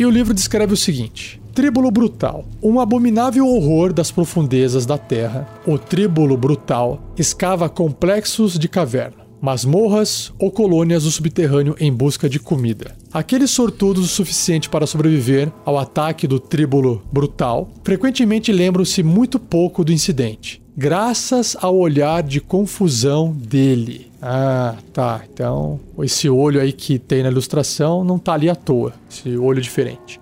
E 0.00 0.06
o 0.06 0.08
livro 0.08 0.32
descreve 0.32 0.72
o 0.72 0.78
seguinte: 0.78 1.38
Tríbulo 1.54 1.90
brutal. 1.90 2.46
Um 2.62 2.80
abominável 2.80 3.46
horror 3.46 3.92
das 3.92 4.10
profundezas 4.10 4.86
da 4.86 4.96
terra, 4.96 5.46
o 5.66 5.76
tríbulo 5.76 6.38
brutal 6.38 7.02
escava 7.18 7.68
complexos 7.68 8.58
de 8.58 8.66
caverna, 8.66 9.19
masmorras 9.40 10.32
ou 10.38 10.50
colônias 10.50 11.04
do 11.04 11.10
subterrâneo 11.10 11.74
em 11.80 11.92
busca 11.92 12.28
de 12.28 12.38
comida. 12.38 12.96
Aqueles 13.12 13.50
sortudos 13.50 14.04
o 14.04 14.08
suficiente 14.08 14.68
para 14.68 14.86
sobreviver 14.86 15.50
ao 15.64 15.78
ataque 15.78 16.26
do 16.26 16.38
tríbulo 16.38 17.02
brutal 17.12 17.70
frequentemente 17.82 18.52
lembram-se 18.52 19.02
muito 19.02 19.38
pouco 19.38 19.84
do 19.84 19.92
incidente, 19.92 20.62
graças 20.76 21.56
ao 21.60 21.76
olhar 21.76 22.22
de 22.22 22.40
confusão 22.40 23.32
dele. 23.32 24.10
Ah, 24.22 24.76
tá. 24.92 25.22
Então, 25.32 25.80
esse 26.02 26.28
olho 26.28 26.60
aí 26.60 26.72
que 26.72 26.98
tem 26.98 27.22
na 27.22 27.30
ilustração 27.30 28.04
não 28.04 28.18
tá 28.18 28.34
ali 28.34 28.50
à 28.50 28.54
toa. 28.54 28.92
Esse 29.10 29.36
olho 29.36 29.62
diferente. 29.62 30.20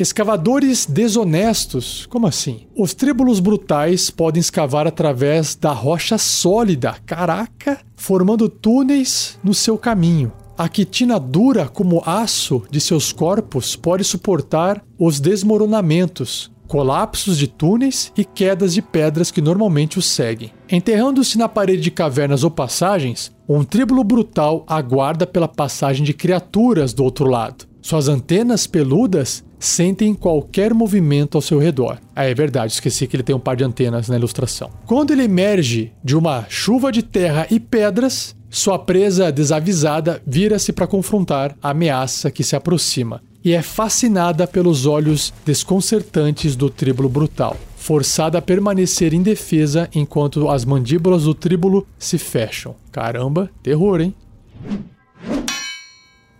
Escavadores 0.00 0.86
desonestos? 0.86 2.06
Como 2.06 2.26
assim? 2.26 2.66
Os 2.74 2.94
tríbulos 2.94 3.38
brutais 3.38 4.08
podem 4.08 4.40
escavar 4.40 4.86
através 4.86 5.54
da 5.54 5.72
rocha 5.72 6.16
sólida, 6.16 6.96
caraca, 7.04 7.78
formando 7.96 8.48
túneis 8.48 9.38
no 9.44 9.52
seu 9.52 9.76
caminho. 9.76 10.32
A 10.56 10.70
quitina 10.70 11.20
dura 11.20 11.68
como 11.68 12.02
aço 12.06 12.62
de 12.70 12.80
seus 12.80 13.12
corpos 13.12 13.76
pode 13.76 14.02
suportar 14.02 14.82
os 14.98 15.20
desmoronamentos, 15.20 16.50
colapsos 16.66 17.36
de 17.36 17.46
túneis 17.46 18.10
e 18.16 18.24
quedas 18.24 18.72
de 18.72 18.80
pedras 18.80 19.30
que 19.30 19.42
normalmente 19.42 19.98
os 19.98 20.06
seguem. 20.06 20.50
Enterrando-se 20.70 21.36
na 21.36 21.46
parede 21.46 21.82
de 21.82 21.90
cavernas 21.90 22.42
ou 22.42 22.50
passagens, 22.50 23.30
um 23.46 23.64
tríbulo 23.64 24.02
brutal 24.02 24.64
aguarda 24.66 25.26
pela 25.26 25.48
passagem 25.48 26.04
de 26.06 26.14
criaturas 26.14 26.94
do 26.94 27.04
outro 27.04 27.26
lado. 27.26 27.68
Suas 27.82 28.08
antenas 28.08 28.66
peludas 28.66 29.44
sentem 29.58 30.14
qualquer 30.14 30.72
movimento 30.72 31.36
ao 31.36 31.42
seu 31.42 31.58
redor. 31.58 31.98
Ah, 32.14 32.24
é 32.24 32.34
verdade, 32.34 32.72
esqueci 32.72 33.06
que 33.06 33.16
ele 33.16 33.22
tem 33.22 33.34
um 33.34 33.40
par 33.40 33.56
de 33.56 33.64
antenas 33.64 34.08
na 34.08 34.16
ilustração. 34.16 34.70
Quando 34.86 35.12
ele 35.12 35.24
emerge 35.24 35.92
de 36.02 36.16
uma 36.16 36.46
chuva 36.48 36.90
de 36.90 37.02
terra 37.02 37.46
e 37.50 37.60
pedras, 37.60 38.34
sua 38.48 38.78
presa 38.78 39.30
desavisada 39.30 40.20
vira-se 40.26 40.72
para 40.72 40.86
confrontar 40.86 41.56
a 41.62 41.70
ameaça 41.70 42.30
que 42.30 42.42
se 42.42 42.56
aproxima 42.56 43.22
e 43.44 43.52
é 43.52 43.62
fascinada 43.62 44.46
pelos 44.46 44.86
olhos 44.86 45.32
desconcertantes 45.44 46.54
do 46.54 46.68
tríbulo 46.68 47.08
brutal, 47.08 47.56
forçada 47.76 48.38
a 48.38 48.42
permanecer 48.42 49.14
indefesa 49.14 49.88
enquanto 49.94 50.48
as 50.48 50.64
mandíbulas 50.64 51.24
do 51.24 51.34
tríbulo 51.34 51.86
se 51.98 52.18
fecham. 52.18 52.74
Caramba, 52.92 53.50
terror, 53.62 54.00
hein? 54.00 54.14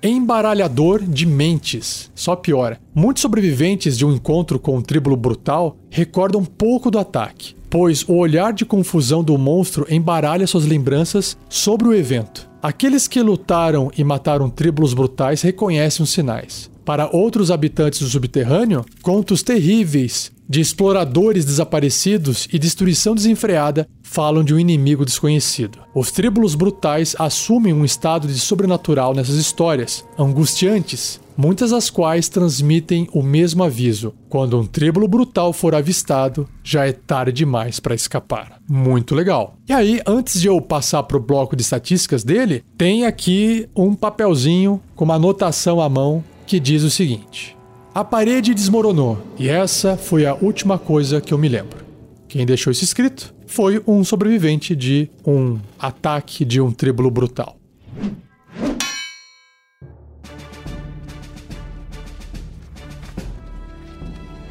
Embaralhador 0.03 1.03
de 1.03 1.27
mentes. 1.27 2.11
Só 2.15 2.35
piora. 2.35 2.81
Muitos 2.95 3.21
sobreviventes 3.21 3.99
de 3.99 4.07
um 4.07 4.13
encontro 4.15 4.59
com 4.59 4.79
um 4.79 4.81
tríbulo 4.81 5.15
brutal 5.15 5.77
recordam 5.91 6.43
pouco 6.43 6.91
do 6.91 6.99
ataque, 6.99 7.55
pois 7.69 8.03
o 8.09 8.15
olhar 8.15 8.55
de 8.55 8.65
confusão 8.65 9.23
do 9.23 9.37
monstro 9.37 9.87
embaralha 9.91 10.47
suas 10.47 10.65
lembranças 10.65 11.37
sobre 11.51 11.87
o 11.87 11.95
evento. 11.95 12.49
Aqueles 12.63 13.07
que 13.07 13.21
lutaram 13.21 13.91
e 13.97 14.03
mataram 14.03 14.49
tríbulos 14.49 14.95
brutais 14.95 15.43
reconhecem 15.43 16.03
os 16.03 16.11
sinais. 16.11 16.71
Para 16.83 17.15
outros 17.15 17.51
habitantes 17.51 18.01
do 18.01 18.09
subterrâneo, 18.09 18.87
contos 19.03 19.43
terríveis 19.43 20.33
de 20.51 20.61
exploradores 20.61 21.45
desaparecidos 21.45 22.49
e 22.53 22.59
destruição 22.59 23.15
desenfreada 23.15 23.87
falam 24.03 24.43
de 24.43 24.53
um 24.53 24.59
inimigo 24.59 25.05
desconhecido. 25.05 25.79
Os 25.95 26.11
tríbulos 26.11 26.57
brutais 26.57 27.15
assumem 27.21 27.73
um 27.73 27.85
estado 27.85 28.27
de 28.27 28.37
sobrenatural 28.37 29.15
nessas 29.15 29.37
histórias, 29.37 30.05
angustiantes, 30.19 31.21
muitas 31.37 31.71
das 31.71 31.89
quais 31.89 32.29
transmitem 32.29 33.09
o 33.13 33.23
mesmo 33.23 33.63
aviso: 33.63 34.13
quando 34.29 34.59
um 34.59 34.67
tríbulo 34.67 35.07
brutal 35.07 35.53
for 35.53 35.73
avistado, 35.73 36.49
já 36.65 36.85
é 36.85 36.91
tarde 36.91 37.31
demais 37.31 37.79
para 37.79 37.95
escapar. 37.95 38.61
Muito 38.69 39.15
legal. 39.15 39.55
E 39.69 39.73
aí, 39.73 40.01
antes 40.05 40.41
de 40.41 40.49
eu 40.49 40.61
passar 40.61 41.05
para 41.05 41.17
o 41.17 41.21
bloco 41.21 41.55
de 41.55 41.63
estatísticas 41.63 42.25
dele, 42.25 42.65
tem 42.77 43.07
aqui 43.07 43.69
um 43.77 43.95
papelzinho 43.95 44.83
com 44.97 45.05
uma 45.05 45.15
anotação 45.15 45.81
à 45.81 45.89
mão 45.89 46.25
que 46.45 46.59
diz 46.59 46.83
o 46.83 46.91
seguinte: 46.91 47.57
A 47.93 48.05
parede 48.05 48.55
desmoronou 48.55 49.19
e 49.37 49.49
essa 49.49 49.97
foi 49.97 50.25
a 50.25 50.33
última 50.35 50.79
coisa 50.79 51.21
que 51.21 51.35
eu 51.35 51.39
me 51.39 51.49
lembro. 51.49 51.85
Quem 52.29 52.47
deixou 52.47 52.71
isso 52.71 52.85
escrito 52.85 53.35
foi 53.49 53.83
um 53.85 54.05
sobrevivente 54.05 54.77
de 54.77 55.11
um 55.27 55.59
ataque 55.77 56.45
de 56.45 56.61
um 56.61 56.71
tríbulo 56.71 57.11
brutal. 57.11 57.57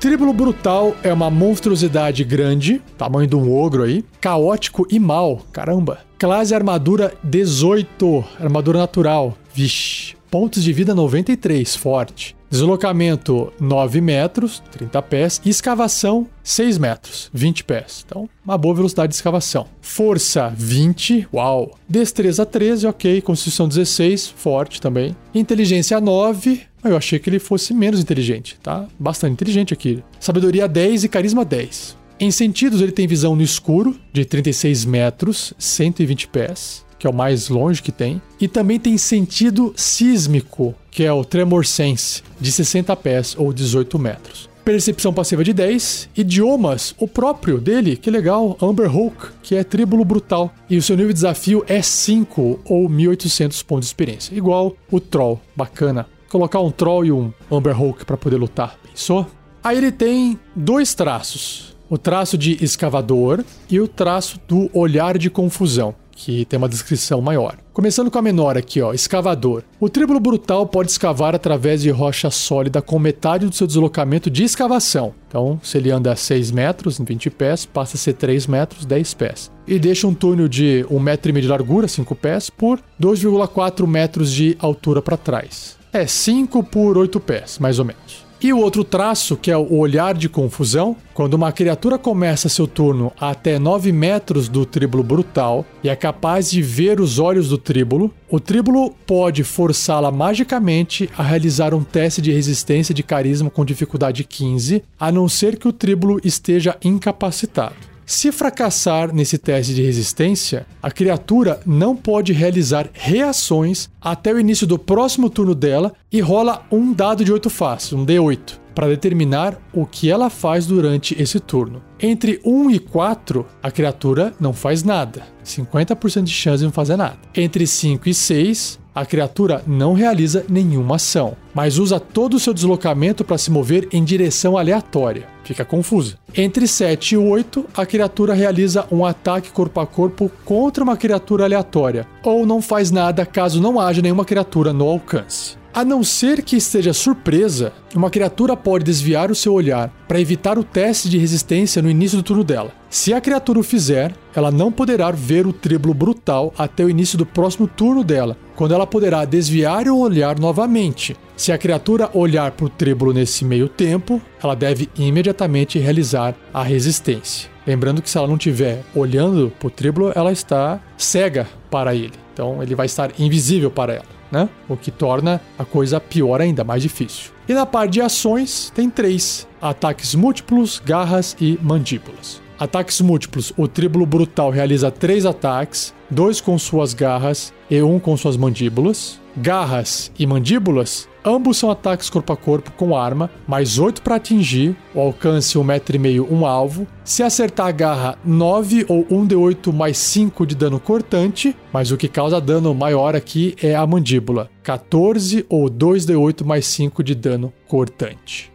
Tríbulo 0.01 0.33
Brutal 0.33 0.95
é 1.03 1.11
uma 1.11 1.29
monstruosidade 1.29 2.23
grande, 2.23 2.81
tamanho 2.97 3.27
de 3.27 3.35
um 3.35 3.53
ogro 3.53 3.83
aí, 3.83 4.03
caótico 4.19 4.87
e 4.89 4.97
mal, 4.97 5.41
caramba. 5.51 5.99
Classe 6.17 6.55
armadura 6.55 7.13
18, 7.23 8.23
armadura 8.39 8.79
natural, 8.79 9.37
vixe. 9.53 10.15
Pontos 10.31 10.63
de 10.63 10.71
vida 10.71 10.95
93, 10.95 11.75
forte. 11.75 12.38
Deslocamento 12.49 13.53
9 13.59 14.01
metros, 14.01 14.63
30 14.71 15.01
pés. 15.03 15.41
E 15.45 15.49
escavação 15.49 16.27
6 16.43 16.77
metros, 16.77 17.29
20 17.33 17.63
pés. 17.63 18.03
Então, 18.05 18.27
uma 18.43 18.57
boa 18.57 18.73
velocidade 18.73 19.09
de 19.09 19.15
escavação. 19.15 19.67
Força 19.81 20.51
20, 20.57 21.27
uau. 21.33 21.77
Destreza 21.87 22.45
13, 22.45 22.87
ok. 22.87 23.21
Constituição 23.21 23.67
16, 23.67 24.27
forte 24.27 24.81
também. 24.81 25.15
Inteligência 25.33 26.01
9. 26.01 26.61
Eu 26.83 26.97
achei 26.97 27.19
que 27.19 27.29
ele 27.29 27.39
fosse 27.39 27.73
menos 27.73 27.99
inteligente, 27.99 28.57
tá? 28.63 28.87
Bastante 28.97 29.33
inteligente 29.33 29.73
aqui. 29.73 30.03
Sabedoria 30.19 30.67
10 30.67 31.03
e 31.03 31.09
carisma 31.09 31.45
10. 31.45 31.97
Em 32.19 32.31
sentidos, 32.31 32.81
ele 32.81 32.91
tem 32.91 33.07
visão 33.07 33.35
no 33.35 33.41
escuro, 33.41 33.95
de 34.11 34.25
36 34.25 34.85
metros, 34.85 35.53
120 35.57 36.27
pés 36.27 36.88
que 36.99 37.07
é 37.07 37.09
o 37.09 37.13
mais 37.13 37.47
longe 37.47 37.81
que 37.81 37.91
tem, 37.91 38.21
e 38.39 38.47
também 38.47 38.77
tem 38.77 38.97
sentido 38.97 39.73
sísmico, 39.75 40.75
que 40.91 41.03
é 41.03 41.13
o 41.13 41.23
Tremor 41.23 41.65
Sense, 41.65 42.21
de 42.39 42.51
60 42.51 42.93
pés 42.97 43.35
ou 43.39 43.53
18 43.53 43.97
metros. 43.97 44.49
Percepção 44.65 45.13
passiva 45.13 45.43
de 45.43 45.53
10, 45.53 46.09
idiomas, 46.15 46.93
o 46.99 47.07
próprio 47.07 47.59
dele, 47.59 47.95
que 47.95 48.11
legal, 48.11 48.55
Amber 48.61 48.91
Hulk, 48.91 49.29
que 49.41 49.55
é 49.55 49.63
tríbulo 49.63 50.05
brutal, 50.05 50.53
e 50.69 50.77
o 50.77 50.81
seu 50.81 50.95
nível 50.95 51.09
de 51.09 51.15
desafio 51.15 51.63
é 51.67 51.81
5 51.81 52.59
ou 52.65 52.87
1800 52.87 53.63
pontos 53.63 53.87
de 53.87 53.91
experiência, 53.91 54.35
igual 54.35 54.75
o 54.91 54.99
Troll, 54.99 55.41
bacana. 55.55 56.05
Colocar 56.29 56.59
um 56.59 56.69
Troll 56.69 57.05
e 57.05 57.11
um 57.11 57.33
Amber 57.51 57.75
Hulk 57.75 58.05
para 58.05 58.17
poder 58.17 58.35
lutar, 58.35 58.77
pensou? 58.83 59.25
Aí 59.63 59.77
ele 59.77 59.91
tem 59.91 60.39
dois 60.55 60.93
traços, 60.93 61.75
o 61.89 61.97
traço 61.97 62.37
de 62.37 62.63
escavador 62.63 63.43
e 63.69 63.79
o 63.79 63.87
traço 63.87 64.39
do 64.47 64.69
olhar 64.71 65.17
de 65.17 65.29
confusão 65.29 65.95
que 66.19 66.43
tem 66.43 66.57
uma 66.57 66.67
descrição 66.67 67.21
maior. 67.21 67.55
Começando 67.71 68.11
com 68.11 68.19
a 68.19 68.21
menor 68.21 68.57
aqui, 68.57 68.81
ó, 68.81 68.93
escavador. 68.93 69.63
O 69.79 69.87
tríbulo 69.87 70.19
brutal 70.19 70.67
pode 70.67 70.91
escavar 70.91 71.33
através 71.33 71.81
de 71.81 71.89
rocha 71.89 72.29
sólida 72.29 72.81
com 72.81 72.99
metade 72.99 73.45
do 73.45 73.55
seu 73.55 73.65
deslocamento 73.65 74.29
de 74.29 74.43
escavação. 74.43 75.13
Então, 75.29 75.61
se 75.63 75.77
ele 75.77 75.89
anda 75.89 76.13
6 76.13 76.51
metros, 76.51 76.99
em 76.99 77.05
20 77.05 77.29
pés, 77.29 77.65
passa 77.65 77.95
a 77.95 77.99
ser 77.99 78.13
3 78.13 78.47
metros, 78.47 78.85
10 78.85 79.13
pés. 79.13 79.49
E 79.65 79.79
deixa 79.79 80.07
um 80.07 80.13
túnel 80.13 80.49
de 80.49 80.85
1,5 80.89 80.99
metro 80.99 81.41
de 81.41 81.47
largura, 81.47 81.87
5 81.87 82.13
pés, 82.15 82.49
por 82.49 82.81
2,4 83.01 83.87
metros 83.87 84.29
de 84.29 84.57
altura 84.59 85.01
para 85.01 85.15
trás. 85.15 85.77
É 85.93 86.05
5 86.05 86.63
por 86.65 86.97
8 86.97 87.17
pés, 87.21 87.57
mais 87.59 87.79
ou 87.79 87.85
menos. 87.85 88.28
E 88.41 88.53
o 88.53 88.57
outro 88.57 88.85
traço, 88.85 89.35
que 89.35 89.51
é 89.51 89.57
o 89.57 89.75
olhar 89.75 90.13
de 90.13 90.29
confusão, 90.29 90.95
quando 91.13 91.33
uma 91.33 91.51
criatura 91.51 91.97
começa 91.97 92.47
seu 92.47 92.65
turno 92.65 93.11
a 93.19 93.31
até 93.31 93.59
9 93.59 93.91
metros 93.91 94.47
do 94.47 94.65
tríbulo 94.65 95.03
brutal 95.03 95.65
e 95.83 95.89
é 95.89 95.95
capaz 95.95 96.49
de 96.49 96.61
ver 96.61 97.01
os 97.01 97.19
olhos 97.19 97.49
do 97.49 97.57
tríbulo, 97.57 98.13
o 98.29 98.39
tríbulo 98.39 98.91
pode 99.05 99.43
forçá-la 99.43 100.09
magicamente 100.09 101.09
a 101.17 101.23
realizar 101.23 101.73
um 101.73 101.83
teste 101.83 102.21
de 102.21 102.31
resistência 102.31 102.95
de 102.95 103.03
carisma 103.03 103.49
com 103.49 103.65
dificuldade 103.65 104.23
15, 104.23 104.83
a 104.97 105.11
não 105.11 105.27
ser 105.27 105.57
que 105.57 105.67
o 105.67 105.73
tríbulo 105.73 106.21
esteja 106.23 106.77
incapacitado. 106.81 107.88
Se 108.09 108.31
fracassar 108.31 109.13
nesse 109.13 109.37
teste 109.37 109.71
de 109.71 109.83
resistência, 109.83 110.65
a 110.81 110.89
criatura 110.89 111.59
não 111.63 111.95
pode 111.95 112.33
realizar 112.33 112.89
reações 112.91 113.87
até 114.01 114.33
o 114.33 114.39
início 114.39 114.65
do 114.65 114.79
próximo 114.79 115.29
turno 115.29 115.53
dela 115.53 115.93
e 116.11 116.19
rola 116.19 116.65
um 116.71 116.91
dado 116.91 117.23
de 117.23 117.31
8 117.31 117.51
faces, 117.51 117.93
um 117.93 118.03
D8, 118.03 118.57
para 118.79 118.87
determinar 118.87 119.59
o 119.73 119.85
que 119.85 120.09
ela 120.09 120.29
faz 120.29 120.65
durante 120.65 121.13
esse 121.21 121.37
turno. 121.37 121.81
Entre 121.99 122.39
1 122.45 122.71
e 122.71 122.79
4, 122.79 123.45
a 123.61 123.69
criatura 123.69 124.33
não 124.39 124.53
faz 124.53 124.85
nada, 124.85 125.23
50% 125.43 126.23
de 126.23 126.31
chance 126.31 126.59
de 126.59 126.63
não 126.63 126.71
fazer 126.71 126.95
nada. 126.95 127.17
Entre 127.35 127.67
5 127.67 128.07
e 128.07 128.13
6, 128.13 128.79
a 128.95 129.05
criatura 129.05 129.61
não 129.67 129.91
realiza 129.91 130.45
nenhuma 130.47 130.95
ação, 130.95 131.35
mas 131.53 131.77
usa 131.77 131.99
todo 131.99 132.35
o 132.35 132.39
seu 132.39 132.53
deslocamento 132.53 133.25
para 133.25 133.37
se 133.37 133.51
mover 133.51 133.85
em 133.91 134.01
direção 134.01 134.57
aleatória. 134.57 135.27
Fica 135.43 135.65
confusa. 135.65 136.15
Entre 136.33 136.65
7 136.65 137.15
e 137.15 137.17
8, 137.17 137.65
a 137.75 137.85
criatura 137.85 138.33
realiza 138.33 138.87
um 138.89 139.03
ataque 139.03 139.51
corpo 139.51 139.81
a 139.81 139.85
corpo 139.85 140.31
contra 140.45 140.85
uma 140.85 140.95
criatura 140.95 141.43
aleatória, 141.43 142.07
ou 142.23 142.45
não 142.45 142.61
faz 142.61 142.91
nada 142.91 143.25
caso 143.25 143.61
não 143.61 143.77
haja 143.77 144.01
nenhuma 144.01 144.23
criatura 144.23 144.71
no 144.71 144.87
alcance. 144.87 145.58
A 145.71 145.85
não 145.85 146.03
ser 146.03 146.41
que 146.41 146.57
esteja 146.57 146.93
surpresa, 146.93 147.71
uma 147.95 148.09
criatura 148.09 148.57
pode 148.57 148.83
desviar 148.83 149.29
o 149.29 149.35
seu 149.35 149.53
olhar 149.53 149.93
para 150.07 150.19
evitar 150.19 150.57
o 150.57 150.63
teste 150.63 151.07
de 151.07 151.17
resistência 151.19 151.79
no 151.81 151.89
início 151.89 152.17
do 152.17 152.23
turno 152.23 152.43
dela. 152.43 152.71
Se 152.89 153.13
a 153.13 153.21
criatura 153.21 153.59
o 153.59 153.63
fizer, 153.63 154.11
ela 154.35 154.49
não 154.49 154.71
poderá 154.71 155.11
ver 155.11 155.45
o 155.45 155.53
tríbulo 155.53 155.93
brutal 155.93 156.51
até 156.57 156.83
o 156.83 156.89
início 156.89 157.19
do 157.19 157.25
próximo 157.25 157.67
turno 157.67 158.03
dela, 158.03 158.35
quando 158.55 158.73
ela 158.73 158.87
poderá 158.87 159.23
desviar 159.25 159.87
o 159.87 159.99
olhar 159.99 160.39
novamente. 160.39 161.15
Se 161.37 161.51
a 161.51 161.57
criatura 161.57 162.09
olhar 162.15 162.51
para 162.51 162.65
o 162.65 162.69
tríbulo 162.69 163.13
nesse 163.13 163.45
meio 163.45 163.69
tempo, 163.69 164.19
ela 164.43 164.55
deve 164.55 164.89
imediatamente 164.97 165.77
realizar 165.77 166.35
a 166.51 166.63
resistência. 166.63 167.47
Lembrando 167.65 168.01
que 168.01 168.09
se 168.09 168.17
ela 168.17 168.27
não 168.27 168.35
estiver 168.35 168.83
olhando 168.95 169.53
para 169.59 169.67
o 169.67 169.71
tríbulo, 169.71 170.11
ela 170.15 170.31
está 170.31 170.81
cega 170.97 171.47
para 171.69 171.93
ele. 171.93 172.13
Então 172.33 172.63
ele 172.63 172.73
vai 172.73 172.87
estar 172.87 173.11
invisível 173.19 173.69
para 173.69 173.93
ela 173.93 174.18
né? 174.31 174.47
O 174.67 174.77
que 174.77 174.91
torna 174.91 175.41
a 175.57 175.65
coisa 175.65 175.99
pior 175.99 176.39
ainda, 176.39 176.63
mais 176.63 176.81
difícil. 176.81 177.31
E 177.47 177.53
na 177.53 177.65
parte 177.65 177.93
de 177.93 178.01
ações, 178.01 178.71
tem 178.75 178.89
três: 178.89 179.47
ataques 179.61 180.13
múltiplos, 180.13 180.81
garras 180.85 181.35
e 181.41 181.57
mandíbulas. 181.61 182.41
Ataques 182.59 183.01
múltiplos: 183.01 183.51
o 183.57 183.67
tríbulo 183.67 184.05
brutal 184.05 184.51
realiza 184.51 184.91
três 184.91 185.25
ataques, 185.25 185.93
dois 186.09 186.39
com 186.39 186.59
suas 186.59 186.93
garras 186.93 187.51
e 187.69 187.81
um 187.81 187.99
com 187.99 188.15
suas 188.15 188.37
mandíbulas. 188.37 189.19
Garras 189.35 190.11
e 190.19 190.27
mandíbulas 190.27 191.08
Ambos 191.23 191.57
são 191.57 191.69
ataques 191.69 192.09
corpo 192.09 192.31
a 192.31 192.37
corpo 192.37 192.71
com 192.71 192.95
arma, 192.95 193.29
mais 193.45 193.77
8 193.77 194.01
para 194.01 194.15
atingir, 194.15 194.75
o 194.93 195.01
alcance 195.01 195.57
1,5m 195.57 196.25
um 196.31 196.45
alvo. 196.45 196.87
Se 197.03 197.21
acertar 197.21 197.67
a 197.67 197.71
garra, 197.71 198.17
9 198.23 198.85
ou 198.87 199.05
1d8 199.05 199.73
mais 199.73 199.97
5 199.97 200.45
de 200.45 200.55
dano 200.55 200.79
cortante, 200.79 201.55
mas 201.73 201.91
o 201.91 201.97
que 201.97 202.07
causa 202.07 202.39
dano 202.39 202.73
maior 202.73 203.15
aqui 203.15 203.53
é 203.61 203.75
a 203.75 203.85
mandíbula. 203.85 204.49
14 204.63 205.45
ou 205.49 205.69
2d8 205.69 206.45
mais 206.45 206.65
5 206.67 207.03
de 207.03 207.15
dano 207.15 207.51
cortante. 207.67 208.49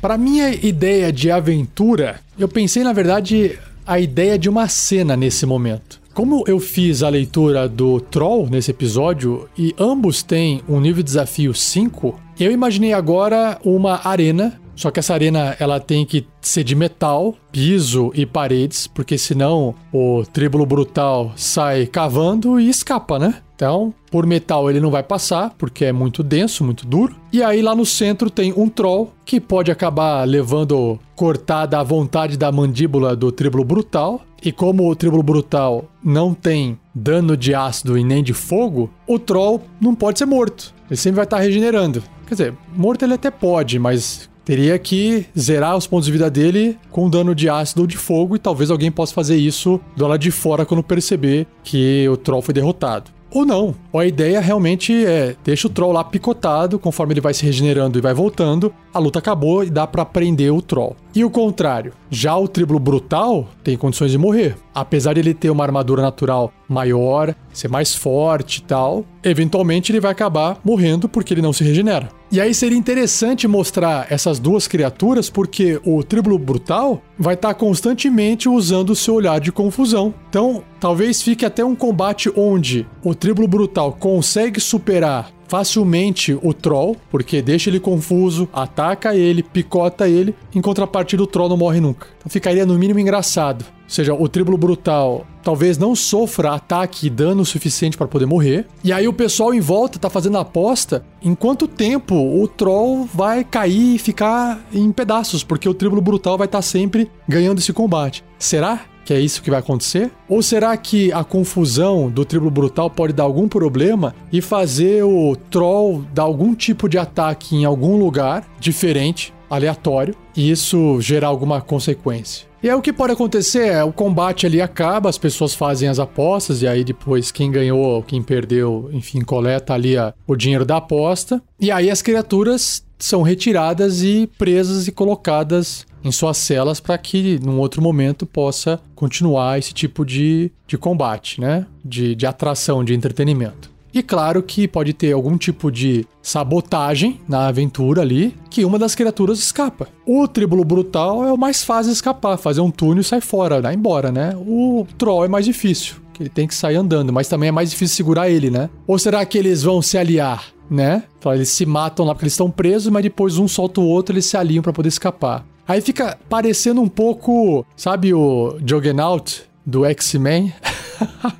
Para 0.00 0.16
minha 0.16 0.50
ideia 0.50 1.12
de 1.12 1.30
aventura, 1.30 2.20
eu 2.38 2.48
pensei 2.48 2.82
na 2.82 2.92
verdade 2.92 3.58
a 3.86 4.00
ideia 4.00 4.38
de 4.38 4.48
uma 4.48 4.66
cena 4.66 5.14
nesse 5.14 5.44
momento. 5.44 5.99
Como 6.20 6.44
eu 6.46 6.60
fiz 6.60 7.02
a 7.02 7.08
leitura 7.08 7.66
do 7.66 7.98
Troll 7.98 8.46
nesse 8.46 8.70
episódio 8.70 9.48
e 9.56 9.74
ambos 9.78 10.22
têm 10.22 10.60
um 10.68 10.78
nível 10.78 11.02
de 11.02 11.04
desafio 11.04 11.54
5, 11.54 12.20
eu 12.38 12.52
imaginei 12.52 12.92
agora 12.92 13.58
uma 13.64 14.06
arena 14.06 14.60
Só 14.80 14.90
que 14.90 14.98
essa 14.98 15.12
arena 15.12 15.54
ela 15.60 15.78
tem 15.78 16.06
que 16.06 16.26
ser 16.40 16.64
de 16.64 16.74
metal, 16.74 17.36
piso 17.52 18.10
e 18.14 18.24
paredes, 18.24 18.86
porque 18.86 19.18
senão 19.18 19.74
o 19.92 20.22
tríbulo 20.32 20.64
brutal 20.64 21.32
sai 21.36 21.84
cavando 21.84 22.58
e 22.58 22.70
escapa, 22.70 23.18
né? 23.18 23.42
Então, 23.54 23.92
por 24.10 24.24
metal 24.24 24.70
ele 24.70 24.80
não 24.80 24.90
vai 24.90 25.02
passar, 25.02 25.52
porque 25.58 25.84
é 25.84 25.92
muito 25.92 26.22
denso, 26.22 26.64
muito 26.64 26.86
duro. 26.86 27.14
E 27.30 27.42
aí 27.42 27.60
lá 27.60 27.74
no 27.74 27.84
centro 27.84 28.30
tem 28.30 28.54
um 28.56 28.70
troll 28.70 29.12
que 29.22 29.38
pode 29.38 29.70
acabar 29.70 30.26
levando 30.26 30.98
cortada 31.14 31.78
a 31.78 31.82
vontade 31.82 32.38
da 32.38 32.50
mandíbula 32.50 33.14
do 33.14 33.30
tríbulo 33.30 33.62
brutal. 33.62 34.22
E 34.42 34.50
como 34.50 34.88
o 34.88 34.96
tríbulo 34.96 35.22
brutal 35.22 35.84
não 36.02 36.32
tem 36.32 36.78
dano 36.94 37.36
de 37.36 37.54
ácido 37.54 37.98
e 37.98 38.02
nem 38.02 38.24
de 38.24 38.32
fogo, 38.32 38.88
o 39.06 39.18
troll 39.18 39.60
não 39.78 39.94
pode 39.94 40.20
ser 40.20 40.24
morto. 40.24 40.72
Ele 40.88 40.96
sempre 40.96 41.16
vai 41.16 41.24
estar 41.24 41.38
regenerando. 41.38 42.02
Quer 42.26 42.34
dizer, 42.34 42.54
morto 42.74 43.04
ele 43.04 43.12
até 43.12 43.30
pode, 43.30 43.78
mas 43.78 44.29
teria 44.50 44.76
que 44.80 45.26
zerar 45.38 45.76
os 45.76 45.86
pontos 45.86 46.06
de 46.06 46.12
vida 46.12 46.28
dele 46.28 46.76
com 46.90 47.08
dano 47.08 47.36
de 47.36 47.48
ácido 47.48 47.82
ou 47.82 47.86
de 47.86 47.96
fogo, 47.96 48.34
e 48.34 48.38
talvez 48.40 48.68
alguém 48.68 48.90
possa 48.90 49.14
fazer 49.14 49.36
isso 49.36 49.80
do 49.96 50.04
lado 50.08 50.18
de 50.18 50.32
fora 50.32 50.66
quando 50.66 50.82
perceber 50.82 51.46
que 51.62 52.08
o 52.08 52.16
troll 52.16 52.42
foi 52.42 52.52
derrotado. 52.52 53.12
Ou 53.30 53.46
não. 53.46 53.72
A 53.94 54.04
ideia 54.04 54.40
realmente 54.40 55.06
é 55.06 55.36
deixa 55.44 55.68
o 55.68 55.70
troll 55.70 55.92
lá 55.92 56.02
picotado, 56.02 56.80
conforme 56.80 57.12
ele 57.12 57.20
vai 57.20 57.32
se 57.32 57.46
regenerando 57.46 57.96
e 57.96 58.02
vai 58.02 58.12
voltando, 58.12 58.74
a 58.92 58.98
luta 58.98 59.20
acabou 59.20 59.62
e 59.62 59.70
dá 59.70 59.86
para 59.86 60.04
prender 60.04 60.52
o 60.52 60.60
troll. 60.60 60.96
E 61.14 61.24
o 61.24 61.30
contrário, 61.30 61.92
já 62.08 62.36
o 62.36 62.46
triplo 62.46 62.78
brutal 62.78 63.48
tem 63.64 63.76
condições 63.76 64.12
de 64.12 64.18
morrer. 64.18 64.56
Apesar 64.72 65.14
de 65.14 65.20
ele 65.20 65.34
ter 65.34 65.50
uma 65.50 65.64
armadura 65.64 66.00
natural 66.00 66.52
maior, 66.68 67.34
ser 67.52 67.68
mais 67.68 67.94
forte 67.94 68.58
e 68.58 68.62
tal, 68.62 69.04
eventualmente 69.24 69.90
ele 69.90 69.98
vai 69.98 70.12
acabar 70.12 70.58
morrendo 70.64 71.08
porque 71.08 71.34
ele 71.34 71.42
não 71.42 71.52
se 71.52 71.64
regenera. 71.64 72.08
E 72.30 72.40
aí 72.40 72.54
seria 72.54 72.78
interessante 72.78 73.48
mostrar 73.48 74.06
essas 74.08 74.38
duas 74.38 74.68
criaturas 74.68 75.28
porque 75.28 75.80
o 75.84 76.04
triplo 76.04 76.38
brutal 76.38 77.02
vai 77.18 77.34
estar 77.34 77.48
tá 77.48 77.54
constantemente 77.54 78.48
usando 78.48 78.90
o 78.90 78.96
seu 78.96 79.14
olhar 79.14 79.40
de 79.40 79.50
confusão. 79.50 80.14
Então, 80.28 80.62
talvez 80.78 81.20
fique 81.20 81.44
até 81.44 81.64
um 81.64 81.74
combate 81.74 82.30
onde 82.36 82.86
o 83.02 83.16
triplo 83.16 83.48
brutal 83.48 83.92
consegue 83.92 84.60
superar 84.60 85.32
facilmente 85.50 86.38
o 86.40 86.54
troll, 86.54 86.96
porque 87.10 87.42
deixa 87.42 87.68
ele 87.68 87.80
confuso, 87.80 88.48
ataca 88.52 89.16
ele, 89.16 89.42
picota 89.42 90.08
ele, 90.08 90.32
em 90.54 90.60
contrapartida 90.60 91.24
o 91.24 91.26
troll 91.26 91.48
não 91.48 91.56
morre 91.56 91.80
nunca. 91.80 92.06
Então 92.18 92.30
ficaria 92.30 92.64
no 92.64 92.78
mínimo 92.78 93.00
engraçado. 93.00 93.64
Ou 93.64 93.90
seja, 93.92 94.14
o 94.14 94.28
triplo 94.28 94.56
brutal 94.56 95.26
talvez 95.42 95.76
não 95.76 95.96
sofra 95.96 96.52
ataque 96.52 97.08
e 97.08 97.10
dano 97.10 97.44
suficiente 97.44 97.96
para 97.96 98.06
poder 98.06 98.26
morrer. 98.26 98.64
E 98.84 98.92
aí 98.92 99.08
o 99.08 99.12
pessoal 99.12 99.52
em 99.52 99.58
volta 99.58 99.98
tá 99.98 100.08
fazendo 100.08 100.38
a 100.38 100.42
aposta 100.42 101.04
em 101.20 101.34
quanto 101.34 101.66
tempo 101.66 102.14
o 102.14 102.46
troll 102.46 103.04
vai 103.12 103.42
cair 103.42 103.96
e 103.96 103.98
ficar 103.98 104.64
em 104.72 104.92
pedaços, 104.92 105.42
porque 105.42 105.68
o 105.68 105.74
triplo 105.74 106.00
brutal 106.00 106.38
vai 106.38 106.46
estar 106.46 106.58
tá 106.58 106.62
sempre 106.62 107.10
ganhando 107.28 107.58
esse 107.58 107.72
combate. 107.72 108.22
Será? 108.38 108.82
Que 109.10 109.14
é 109.14 109.20
isso 109.20 109.42
que 109.42 109.50
vai 109.50 109.58
acontecer? 109.58 110.08
Ou 110.28 110.40
será 110.40 110.76
que 110.76 111.12
a 111.12 111.24
confusão 111.24 112.08
do 112.08 112.24
triplo 112.24 112.48
brutal 112.48 112.88
pode 112.88 113.12
dar 113.12 113.24
algum 113.24 113.48
problema 113.48 114.14
e 114.32 114.40
fazer 114.40 115.02
o 115.02 115.34
troll 115.50 116.04
dar 116.14 116.22
algum 116.22 116.54
tipo 116.54 116.88
de 116.88 116.96
ataque 116.96 117.56
em 117.56 117.64
algum 117.64 117.96
lugar 117.96 118.48
diferente, 118.60 119.34
aleatório, 119.50 120.14
e 120.36 120.48
isso 120.48 121.00
gerar 121.00 121.26
alguma 121.26 121.60
consequência? 121.60 122.46
E 122.62 122.70
aí 122.70 122.74
o 122.76 122.80
que 122.80 122.92
pode 122.92 123.12
acontecer 123.12 123.66
é 123.66 123.82
o 123.82 123.92
combate 123.92 124.46
ali 124.46 124.60
acaba, 124.60 125.08
as 125.08 125.18
pessoas 125.18 125.54
fazem 125.54 125.88
as 125.88 125.98
apostas 125.98 126.62
e 126.62 126.68
aí 126.68 126.84
depois 126.84 127.32
quem 127.32 127.50
ganhou, 127.50 128.04
quem 128.04 128.22
perdeu, 128.22 128.90
enfim, 128.92 129.22
coleta 129.22 129.74
ali 129.74 129.96
a, 129.96 130.14
o 130.24 130.36
dinheiro 130.36 130.64
da 130.64 130.76
aposta. 130.76 131.42
E 131.58 131.72
aí 131.72 131.90
as 131.90 132.00
criaturas 132.00 132.84
são 132.96 133.22
retiradas 133.22 134.02
e 134.02 134.30
presas 134.38 134.86
e 134.86 134.92
colocadas 134.92 135.86
em 136.04 136.12
suas 136.12 136.36
celas 136.38 136.80
para 136.80 136.96
que 136.98 137.38
num 137.42 137.58
outro 137.58 137.82
momento 137.82 138.26
possa 138.26 138.80
continuar 138.94 139.58
esse 139.58 139.72
tipo 139.72 140.04
de, 140.04 140.50
de 140.66 140.78
combate, 140.78 141.40
né? 141.40 141.66
De, 141.84 142.14
de 142.14 142.26
atração, 142.26 142.84
de 142.84 142.94
entretenimento. 142.94 143.70
E 143.92 144.02
claro 144.02 144.42
que 144.42 144.68
pode 144.68 144.92
ter 144.92 145.12
algum 145.12 145.36
tipo 145.36 145.70
de 145.70 146.06
sabotagem 146.22 147.20
na 147.28 147.48
aventura 147.48 148.02
ali, 148.02 148.34
que 148.48 148.64
uma 148.64 148.78
das 148.78 148.94
criaturas 148.94 149.40
escapa. 149.40 149.88
O 150.06 150.28
tribulo 150.28 150.64
brutal 150.64 151.24
é 151.24 151.32
o 151.32 151.36
mais 151.36 151.64
fácil 151.64 151.90
de 151.90 151.96
escapar, 151.96 152.36
fazer 152.36 152.60
um 152.60 152.70
túnel 152.70 153.00
e 153.00 153.04
sair 153.04 153.20
fora, 153.20 153.60
dar 153.60 153.74
embora, 153.74 154.12
né? 154.12 154.32
O 154.36 154.86
troll 154.96 155.24
é 155.24 155.28
mais 155.28 155.44
difícil, 155.44 155.96
que 156.12 156.22
ele 156.22 156.30
tem 156.30 156.46
que 156.46 156.54
sair 156.54 156.76
andando, 156.76 157.12
mas 157.12 157.26
também 157.26 157.48
é 157.48 157.52
mais 157.52 157.70
difícil 157.70 157.96
segurar 157.96 158.30
ele, 158.30 158.48
né? 158.48 158.70
Ou 158.86 158.96
será 158.96 159.24
que 159.26 159.36
eles 159.36 159.64
vão 159.64 159.82
se 159.82 159.98
aliar, 159.98 160.44
né? 160.70 161.02
Então, 161.18 161.34
eles 161.34 161.48
se 161.48 161.66
matam 161.66 162.06
lá 162.06 162.14
porque 162.14 162.26
eles 162.26 162.34
estão 162.34 162.50
presos, 162.50 162.92
mas 162.92 163.02
depois 163.02 163.38
um 163.38 163.48
solta 163.48 163.80
o 163.80 163.86
outro, 163.86 164.14
eles 164.14 164.26
se 164.26 164.36
aliam 164.36 164.62
para 164.62 164.72
poder 164.72 164.88
escapar. 164.88 165.44
Aí 165.66 165.80
fica 165.80 166.18
parecendo 166.28 166.80
um 166.80 166.88
pouco, 166.88 167.64
sabe 167.76 168.12
o 168.12 168.58
Juggernaut 168.64 169.42
do 169.64 169.84
X-Men? 169.84 170.52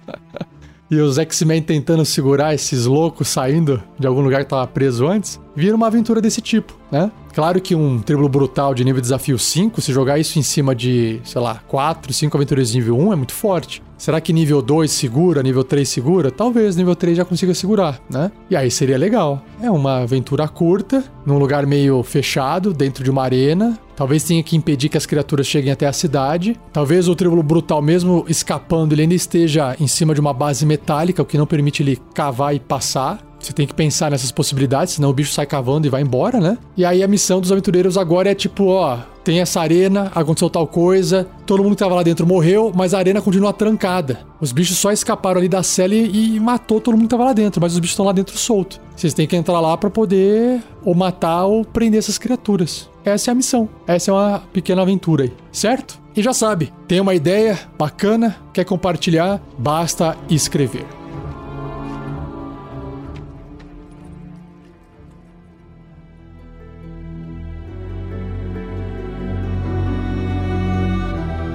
e 0.91 0.97
os 0.97 1.19
X-Men 1.19 1.63
tentando 1.63 2.05
segurar 2.05 2.55
esses 2.55 2.85
loucos 2.85 3.29
saindo 3.29 3.83
de 3.99 4.07
algum 4.07 4.21
lugar 4.21 4.39
que 4.39 4.47
estava 4.47 4.67
preso 4.67 5.07
antes, 5.07 5.41
vira 5.55 5.77
uma 5.77 5.87
aventura 5.87 6.21
desse 6.21 6.41
tipo, 6.41 6.77
né? 6.91 7.11
Claro 7.33 7.61
que 7.61 7.77
um 7.77 8.01
triplo 8.01 8.29
brutal 8.29 8.75
de 8.75 8.85
nível 8.85 9.01
desafio 9.01 9.39
5, 9.39 9.81
se 9.81 9.93
jogar 9.93 10.19
isso 10.19 10.39
em 10.39 10.43
cima 10.43 10.75
de, 10.75 11.21
sei 11.25 11.41
lá, 11.41 11.63
4, 11.69 12.13
5 12.13 12.37
aventuras 12.37 12.71
de 12.71 12.79
nível 12.79 12.99
1 12.99 13.13
é 13.13 13.17
muito 13.17 13.33
forte. 13.33 13.81
Será 13.97 14.21
que 14.21 14.33
nível 14.33 14.61
2 14.61 14.91
segura, 14.91 15.43
nível 15.43 15.63
3 15.63 15.89
segura? 15.89 16.31
Talvez 16.31 16.75
nível 16.75 16.97
3 16.97 17.19
já 17.19 17.25
consiga 17.25 17.55
segurar, 17.55 18.01
né? 18.11 18.33
E 18.49 18.57
aí 18.57 18.71
seria 18.71 18.99
legal. 18.99 19.43
É 19.63 19.71
uma 19.71 19.99
aventura 19.99 20.49
curta, 20.49 21.05
num 21.25 21.39
lugar 21.39 21.67
meio 21.67 22.03
fechado, 22.03 22.73
dentro 22.73 23.05
de 23.05 23.11
uma 23.11 23.23
arena. 23.23 23.79
Talvez 24.01 24.25
tenha 24.25 24.43
que 24.43 24.57
impedir 24.57 24.89
que 24.89 24.97
as 24.97 25.05
criaturas 25.05 25.47
cheguem 25.47 25.71
até 25.71 25.87
a 25.87 25.93
cidade. 25.93 26.59
Talvez 26.73 27.07
o 27.07 27.15
tribulo 27.15 27.43
brutal, 27.43 27.83
mesmo 27.83 28.25
escapando, 28.27 28.95
ele 28.95 29.03
ainda 29.03 29.15
esteja 29.15 29.77
em 29.79 29.87
cima 29.87 30.15
de 30.15 30.21
uma 30.23 30.33
base 30.33 30.65
metálica, 30.65 31.21
o 31.21 31.27
que 31.27 31.37
não 31.37 31.47
permite 31.47 31.83
ele 31.83 31.99
cavar 32.15 32.55
e 32.55 32.59
passar. 32.59 33.30
Você 33.41 33.53
tem 33.53 33.67
que 33.67 33.75
pensar 33.75 34.11
nessas 34.11 34.31
possibilidades, 34.31 34.95
senão 34.95 35.09
o 35.09 35.13
bicho 35.13 35.33
sai 35.33 35.47
cavando 35.47 35.87
e 35.87 35.91
vai 35.91 36.03
embora, 36.03 36.39
né? 36.39 36.59
E 36.77 36.85
aí 36.85 37.03
a 37.03 37.09
missão 37.09 37.41
dos 37.41 37.51
aventureiros 37.51 37.97
agora 37.97 38.31
é 38.31 38.35
tipo, 38.35 38.67
ó, 38.67 38.99
tem 39.25 39.41
essa 39.41 39.61
arena, 39.61 40.11
aconteceu 40.15 40.51
tal 40.51 40.67
coisa, 40.67 41.27
todo 41.47 41.63
mundo 41.63 41.73
que 41.73 41.79
tava 41.79 41.95
lá 41.95 42.03
dentro 42.03 42.27
morreu, 42.27 42.71
mas 42.75 42.93
a 42.95 42.99
arena 42.99 43.21
continua 43.21 43.53
trancada. 43.53 44.21
Os 44.41 44.53
bichos 44.53 44.77
só 44.77 44.93
escaparam 44.93 45.39
ali 45.39 45.49
da 45.49 45.63
cela 45.63 45.95
e, 45.95 46.37
e 46.37 46.41
matou 46.41 46.81
todo 46.81 46.95
mundo 46.95 47.05
que 47.05 47.11
tava 47.11 47.25
lá 47.25 47.33
dentro, 47.33 47.61
mas 47.61 47.73
os 47.73 47.79
bichos 47.79 47.93
estão 47.93 48.07
lá 48.07 48.13
dentro 48.13 48.37
soltos. 48.37 48.81
Vocês 48.95 49.15
têm 49.15 49.27
que 49.27 49.37
entrar 49.37 49.59
lá 49.61 49.77
para 49.77 49.91
poder 49.91 50.63
ou 50.85 50.95
matar 50.95 51.47
ou 51.47 51.65
prender 51.65 51.99
essas 51.99 52.19
criaturas. 52.19 52.91
Essa 53.05 53.31
é 53.31 53.33
a 53.33 53.35
missão. 53.35 53.69
Essa 53.87 54.11
é 54.11 54.15
uma 54.15 54.43
pequena 54.53 54.83
aventura 54.83 55.25
aí, 55.25 55.33
certo? 55.51 55.99
E 56.15 56.23
já 56.23 56.33
sabe, 56.33 56.73
tem 56.89 57.01
uma 57.01 57.15
ideia 57.15 57.59
bacana, 57.79 58.37
quer 58.53 58.65
compartilhar, 58.65 59.41
basta 59.57 60.17
escrever. 60.29 61.00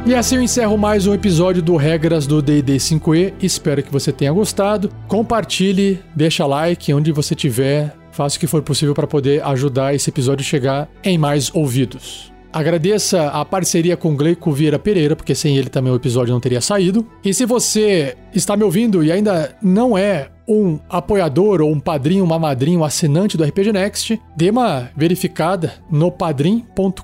E 0.06 0.14
assim 0.14 0.36
eu 0.36 0.44
encerro 0.44 0.78
mais 0.78 1.08
um 1.08 1.16
episódio 1.16 1.64
do 1.64 1.76
Regras 1.76 2.28
do 2.28 2.40
D&D 2.40 2.76
5e. 2.76 3.34
Espero 3.42 3.82
que 3.82 3.92
você 3.92 4.12
tenha 4.12 4.32
gostado. 4.32 4.92
Compartilhe, 5.08 6.00
deixa 6.16 6.46
like 6.46 6.94
onde 6.94 7.12
você 7.12 7.34
tiver. 7.34 7.92
Faça 8.12 8.38
o 8.38 8.40
que 8.40 8.46
for 8.46 8.62
possível 8.62 8.94
para 8.94 9.08
poder 9.08 9.44
ajudar 9.44 9.96
esse 9.96 10.12
episódio 10.12 10.44
a 10.44 10.48
chegar 10.48 10.88
em 11.04 11.18
mais 11.18 11.50
ouvidos. 11.56 12.35
Agradeça 12.56 13.28
a 13.28 13.44
parceria 13.44 13.98
com 13.98 14.16
Gleico 14.16 14.50
Vieira 14.50 14.80
Pereira, 14.80 15.14
porque 15.14 15.36
sem 15.36 15.58
ele 15.58 15.68
também 15.68 15.92
o 15.92 15.98
episódio 15.98 16.34
não 16.34 16.40
teria 16.40 16.62
saído. 16.62 17.06
E 17.22 17.34
se 17.34 17.46
você 17.46 18.16
está 18.34 18.56
me 18.56 18.64
ouvindo 18.64 19.04
e 19.04 19.12
ainda 19.12 19.54
não 19.62 19.98
é 19.98 20.30
um 20.48 20.80
apoiador 20.90 21.60
ou 21.60 21.70
um 21.70 21.82
padrinho, 21.82 22.24
uma 22.24 22.40
madrinha, 22.40 22.80
um 22.80 22.86
assinante 22.86 23.36
do 23.36 23.44
RPG 23.44 23.74
Next, 23.74 24.22
dê 24.38 24.52
uma 24.52 24.90
verificada 24.96 25.74
no 25.92 26.10
padrim.com.br 26.10 27.04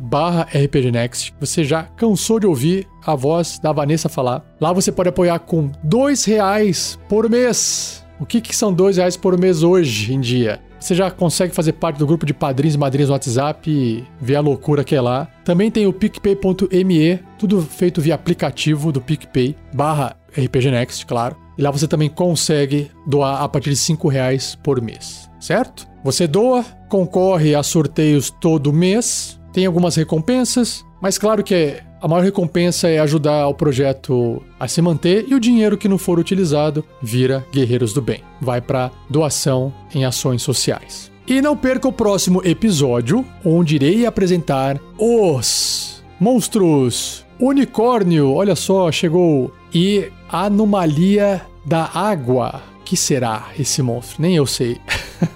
barra 0.00 0.48
rpgnext. 0.50 1.32
Você 1.38 1.62
já 1.62 1.84
cansou 1.84 2.40
de 2.40 2.46
ouvir 2.48 2.88
a 3.06 3.14
voz 3.14 3.60
da 3.60 3.70
Vanessa 3.70 4.08
falar. 4.08 4.44
Lá 4.60 4.72
você 4.72 4.90
pode 4.90 5.10
apoiar 5.10 5.38
com 5.38 5.70
dois 5.84 6.24
reais 6.24 6.98
por 7.08 7.30
mês. 7.30 8.04
O 8.18 8.26
que, 8.26 8.40
que 8.40 8.56
são 8.56 8.72
dois 8.72 8.96
reais 8.96 9.16
por 9.16 9.38
mês 9.38 9.62
hoje 9.62 10.12
em 10.12 10.20
dia? 10.20 10.60
Você 10.82 10.96
já 10.96 11.12
consegue 11.12 11.54
fazer 11.54 11.74
parte 11.74 11.98
do 11.98 12.06
grupo 12.06 12.26
de 12.26 12.34
padrinhos 12.34 12.74
e 12.74 12.78
madrinhas 12.78 13.08
no 13.08 13.12
WhatsApp 13.12 13.70
e 13.70 14.04
ver 14.20 14.34
a 14.34 14.40
loucura 14.40 14.82
que 14.82 14.96
é 14.96 15.00
lá. 15.00 15.28
Também 15.44 15.70
tem 15.70 15.86
o 15.86 15.92
picpay.me, 15.92 17.20
tudo 17.38 17.62
feito 17.62 18.00
via 18.00 18.16
aplicativo 18.16 18.90
do 18.90 19.00
PicPay, 19.00 19.56
barra 19.72 20.16
RPG 20.36 20.72
Next, 20.72 21.06
claro. 21.06 21.36
E 21.56 21.62
lá 21.62 21.70
você 21.70 21.86
também 21.86 22.08
consegue 22.08 22.90
doar 23.06 23.42
a 23.42 23.48
partir 23.48 23.70
de 23.70 23.76
5 23.76 24.08
reais 24.08 24.58
por 24.60 24.82
mês, 24.82 25.30
certo? 25.38 25.86
Você 26.02 26.26
doa, 26.26 26.64
concorre 26.88 27.54
a 27.54 27.62
sorteios 27.62 28.28
todo 28.40 28.72
mês, 28.72 29.40
tem 29.52 29.66
algumas 29.66 29.94
recompensas, 29.94 30.84
mas 31.00 31.16
claro 31.16 31.44
que 31.44 31.80
a 32.02 32.08
maior 32.08 32.24
recompensa 32.24 32.88
é 32.88 32.98
ajudar 32.98 33.46
o 33.46 33.54
projeto 33.54 34.42
a 34.58 34.66
se 34.66 34.82
manter 34.82 35.24
e 35.28 35.36
o 35.36 35.40
dinheiro 35.40 35.78
que 35.78 35.88
não 35.88 35.96
for 35.96 36.18
utilizado 36.18 36.84
vira 37.00 37.46
Guerreiros 37.52 37.92
do 37.92 38.02
Bem. 38.02 38.24
Vai 38.40 38.60
para 38.60 38.90
doação 39.08 39.72
em 39.94 40.04
ações 40.04 40.42
sociais. 40.42 41.12
E 41.28 41.40
não 41.40 41.56
perca 41.56 41.86
o 41.86 41.92
próximo 41.92 42.42
episódio, 42.44 43.24
onde 43.44 43.76
irei 43.76 44.04
apresentar 44.04 44.80
os 44.98 46.02
monstros 46.18 47.24
unicórnio, 47.38 48.32
olha 48.32 48.56
só, 48.56 48.90
chegou, 48.90 49.52
e 49.72 50.10
anomalia 50.28 51.42
da 51.64 51.88
água. 51.94 52.62
Que 52.84 52.96
será 52.96 53.46
esse 53.56 53.80
monstro? 53.80 54.20
Nem 54.20 54.34
eu 54.34 54.44
sei. 54.44 54.80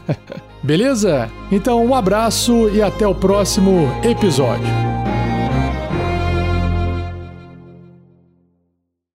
Beleza? 0.65 1.31
Então, 1.53 1.87
um 1.87 1.95
abraço 1.95 2.69
e 2.71 2.83
até 2.83 3.07
o 3.07 3.15
próximo 3.15 3.89
episódio. 4.03 5.06